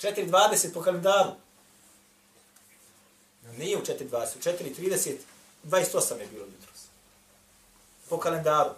4.20 0.00 0.74
po 0.74 0.82
kalendaru. 0.82 1.30
Nije 3.58 3.76
u 3.76 3.80
4.20, 3.80 4.36
u 4.36 4.40
4.30, 4.40 5.16
28 5.64 6.20
je 6.20 6.26
bilo 6.26 6.44
jutros. 6.44 6.84
Po 8.08 8.18
kalendaru. 8.18 8.70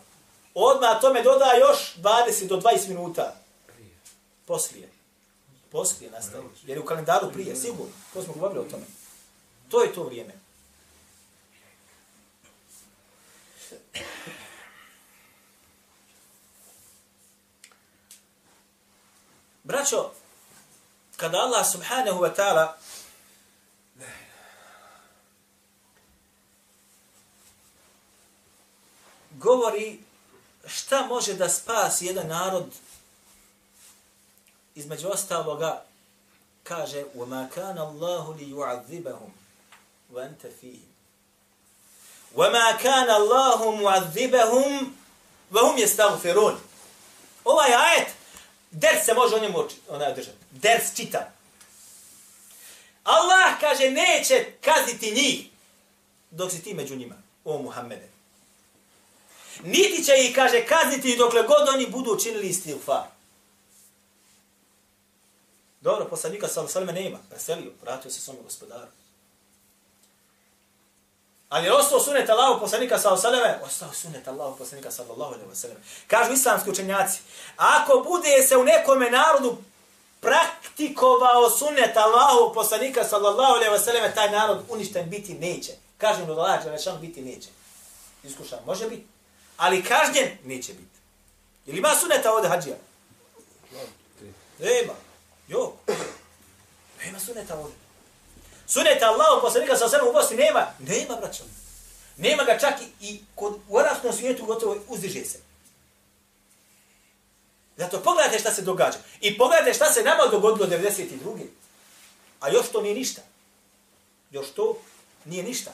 Odmah 0.54 1.00
tome 1.00 1.22
doda 1.22 1.52
još 1.68 1.96
20 1.96 2.46
do 2.46 2.56
20 2.56 2.88
minuta. 2.88 3.36
Poslije. 4.46 4.88
Poslije 5.70 6.10
nastaje. 6.10 6.44
Jer 6.66 6.76
je 6.76 6.82
u 6.82 6.86
kalendaru 6.86 7.32
prije, 7.32 7.56
sigurno. 7.56 7.92
To 8.12 8.22
smo 8.22 8.32
govorili 8.32 8.60
o 8.60 8.70
tome. 8.70 8.84
To 9.68 9.82
je 9.82 9.92
to 9.92 10.02
vrijeme. 10.02 10.39
Braćo, 19.63 20.11
kada 21.17 21.37
Allah 21.37 21.65
subhanahu 21.71 22.19
wa 22.19 22.35
ta'ala 22.35 22.77
govori 29.31 29.99
šta 30.67 31.05
može 31.05 31.33
da 31.33 31.49
spasi 31.49 32.05
jedan 32.05 32.27
narod 32.27 32.65
između 34.75 35.07
ostaloga 35.07 35.85
kaže 36.63 37.03
وَمَا 37.15 37.49
كَانَ 37.55 37.77
اللَّهُ 37.77 38.35
لِيُعَذِّبَهُمْ 38.39 39.31
وَأَنْتَ 40.13 40.47
فِيهِمْ 40.61 40.95
وَمَا 42.35 42.71
كَانَ 42.71 43.09
اللَّهُ 43.09 43.59
مُعَذِّبَهُمْ 43.81 44.91
وَهُمْ 45.51 45.77
يَسْتَغْفِرُونَ 45.77 46.55
Ovaj 47.43 47.73
ajet, 47.73 48.07
ders 48.71 49.05
se 49.05 49.13
može 49.13 49.35
o 49.35 49.39
njemu 49.39 49.67
onaj 49.89 50.13
držati. 50.13 50.37
Ders 50.51 50.95
čita. 50.95 51.31
Allah 53.03 53.59
kaže 53.59 53.91
neće 53.91 54.45
kaziti 54.61 55.11
njih 55.11 55.45
dok 56.31 56.51
si 56.51 56.63
ti 56.63 56.73
među 56.73 56.95
njima, 56.95 57.15
o 57.45 57.57
Muhammede. 57.57 58.09
Niti 59.63 60.03
će 60.03 60.13
ih, 60.17 60.35
kaže, 60.35 60.65
kazniti 60.65 61.17
dokle 61.17 61.43
god 61.43 61.69
oni 61.69 61.87
budu 61.87 62.11
učinili 62.11 62.47
istilfar. 62.47 63.03
Dobro, 65.81 66.05
poslanika 66.05 66.47
sallallahu 66.47 66.91
nema, 66.91 67.19
preselio, 67.29 67.71
vratio 67.81 68.11
se 68.11 68.21
svome 68.21 68.39
gospodaru. 68.43 68.87
Ali 71.50 71.66
je 71.66 71.72
ostao 71.72 72.00
sunet 72.00 72.30
Allahu 72.30 72.60
poslanika 72.60 72.98
sallallahu 72.98 73.26
alejhi 73.26 73.42
ve 73.42 73.48
sellem, 73.48 73.62
ostao 73.64 73.92
sunet 73.92 74.28
Allahu 74.28 74.58
poslanika 74.58 74.90
sallallahu 74.90 75.34
alejhi 75.34 75.48
ve 75.48 75.56
sellem. 75.56 75.76
Kažu 76.06 76.32
islamski 76.32 76.70
učenjaci, 76.70 77.20
ako 77.56 78.04
bude 78.08 78.42
se 78.48 78.56
u 78.56 78.64
nekom 78.64 79.00
narodu 79.10 79.58
praktikovao 80.20 81.50
sunet 81.50 81.96
Allahu 81.96 82.54
poslanika 82.54 83.04
sallallahu 83.04 83.54
alejhi 83.54 83.72
ve 83.72 83.78
sellem, 83.78 84.12
taj 84.14 84.30
narod 84.30 84.64
uništen 84.68 85.10
biti 85.10 85.34
neće. 85.34 85.72
Kažem 85.98 86.26
da 86.26 86.32
Allah 86.32 86.64
dželle 86.64 86.98
biti 86.98 87.22
neće. 87.22 87.48
Iskušan 88.24 88.58
može 88.66 88.88
biti, 88.88 89.06
ali 89.56 89.84
kažnjen 89.84 90.28
neće 90.44 90.72
biti. 90.72 90.98
Ili 91.66 91.78
ima 91.78 91.94
suneta 92.00 92.32
ovdje 92.32 92.50
hađija? 92.50 92.76
Nema. 94.58 94.92
Jo. 95.48 95.72
Nema 97.04 97.20
suneta 97.20 97.58
ovdje. 97.58 97.89
Suneta 98.70 99.06
Allahu 99.06 99.40
poslanika 99.40 99.76
sa 99.76 99.88
sve 99.88 100.02
u 100.02 100.12
Bosni 100.12 100.36
nema, 100.36 100.66
nema 100.78 101.16
braćo. 101.16 101.42
Nema 102.16 102.44
ga 102.44 102.58
čak 102.58 102.74
i, 103.00 103.20
kod, 103.34 103.58
u 103.68 103.78
arapskom 103.78 104.12
svijetu 104.12 104.46
gotovo 104.46 104.76
uzdiže 104.88 105.24
se. 105.24 105.38
Zato 107.76 108.00
pogledajte 108.02 108.38
šta 108.38 108.52
se 108.54 108.62
događa. 108.62 108.98
I 109.20 109.38
pogledajte 109.38 109.74
šta 109.74 109.92
se 109.92 110.02
nama 110.02 110.26
dogodilo 110.30 110.66
92. 110.66 111.46
A 112.40 112.48
još 112.48 112.68
to 112.68 112.80
nije 112.82 112.94
ništa. 112.94 113.22
Još 114.30 114.50
to 114.50 114.78
nije 115.24 115.42
ništa. 115.42 115.72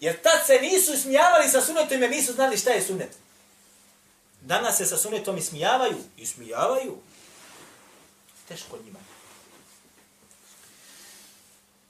Jer 0.00 0.22
tad 0.22 0.46
se 0.46 0.60
nisu 0.60 1.02
smijavali 1.02 1.48
sa 1.48 1.60
sunetom 1.60 2.02
jer 2.02 2.10
nisu 2.10 2.32
znali 2.32 2.56
šta 2.56 2.70
je 2.70 2.82
sunet. 2.82 3.16
Danas 4.40 4.76
se 4.76 4.86
sa 4.86 4.96
sunetom 4.96 5.38
ismijavaju. 5.38 5.98
Ismijavaju. 6.16 6.98
Teško 8.48 8.78
njima. 8.84 8.98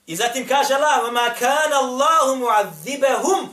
I 0.07 0.15
zatim 0.15 0.47
kaže 0.47 0.73
Allah, 0.73 1.03
وَمَا 1.03 1.27
كَانَ 1.39 1.73
اللَّهُ 1.73 2.35
مُعَذِّبَهُمْ 2.35 3.47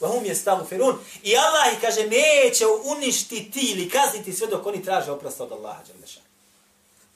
وَهُمْ 0.00 0.24
يَسْتَغْفِرُونَ 0.24 0.96
I 1.22 1.36
Allah 1.36 1.72
ih 1.72 1.80
kaže, 1.80 2.06
neće 2.06 2.64
uništiti 2.84 3.60
ili 3.60 3.90
kazniti 3.90 4.32
sve 4.32 4.46
dok 4.46 4.66
oni 4.66 4.84
traže 4.84 5.10
oprost 5.10 5.40
od 5.40 5.52
Allaha. 5.52 5.82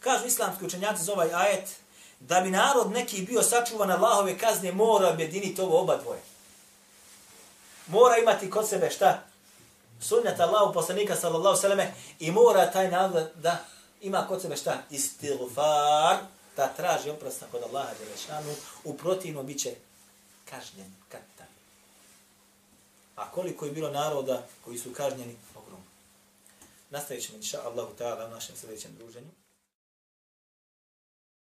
Kažu 0.01 0.27
islamski 0.27 0.65
učenjaci 0.65 1.03
za 1.03 1.13
ovaj 1.13 1.35
ajet 1.35 1.69
da 2.21 2.41
bi 2.41 2.51
narod 2.51 2.91
neki 2.91 3.23
bio 3.23 3.43
sačuvan 3.43 3.91
Allahove 3.91 4.39
kazne, 4.39 4.73
mora 4.73 5.09
objediniti 5.09 5.61
ovo 5.61 5.81
oba 5.81 5.97
dvoje. 5.97 6.21
Mora 7.87 8.17
imati 8.17 8.51
kod 8.51 8.69
sebe 8.69 8.91
šta? 8.91 9.23
Sunnata 10.01 10.43
Allahu 10.43 10.73
poslanika 10.75 11.17
sallallahu 11.17 11.61
sallame 11.61 11.95
i 12.19 12.31
mora 12.31 12.71
taj 12.71 12.91
narod 12.91 13.31
da 13.35 13.65
ima 14.01 14.27
kod 14.29 14.43
sebe 14.43 14.57
šta? 14.57 14.77
Istighfar, 14.91 16.17
da 16.56 16.74
traži 16.78 17.10
oprosta 17.10 17.46
kod 17.52 17.64
Allaha 17.64 17.94
Đelešanu, 18.00 18.56
u 18.84 18.98
protivno 18.98 19.44
bit 19.44 19.60
će 19.60 19.76
kažnjen 20.50 20.96
kata. 21.10 21.46
A 23.16 23.32
koliko 23.32 23.66
je 23.66 23.72
bilo 23.72 23.90
naroda 23.90 24.48
koji 24.66 24.78
su 24.78 24.94
kažnjeni? 24.94 25.36
Ogromno. 25.56 25.86
Nastavit 26.90 27.24
ćemo, 27.24 27.38
inša 27.38 27.62
Allahu 27.66 27.94
ta'ala, 28.00 28.28
u 28.28 28.30
našem 28.30 28.56
sljedećem 28.56 28.96
druženju. 28.98 29.45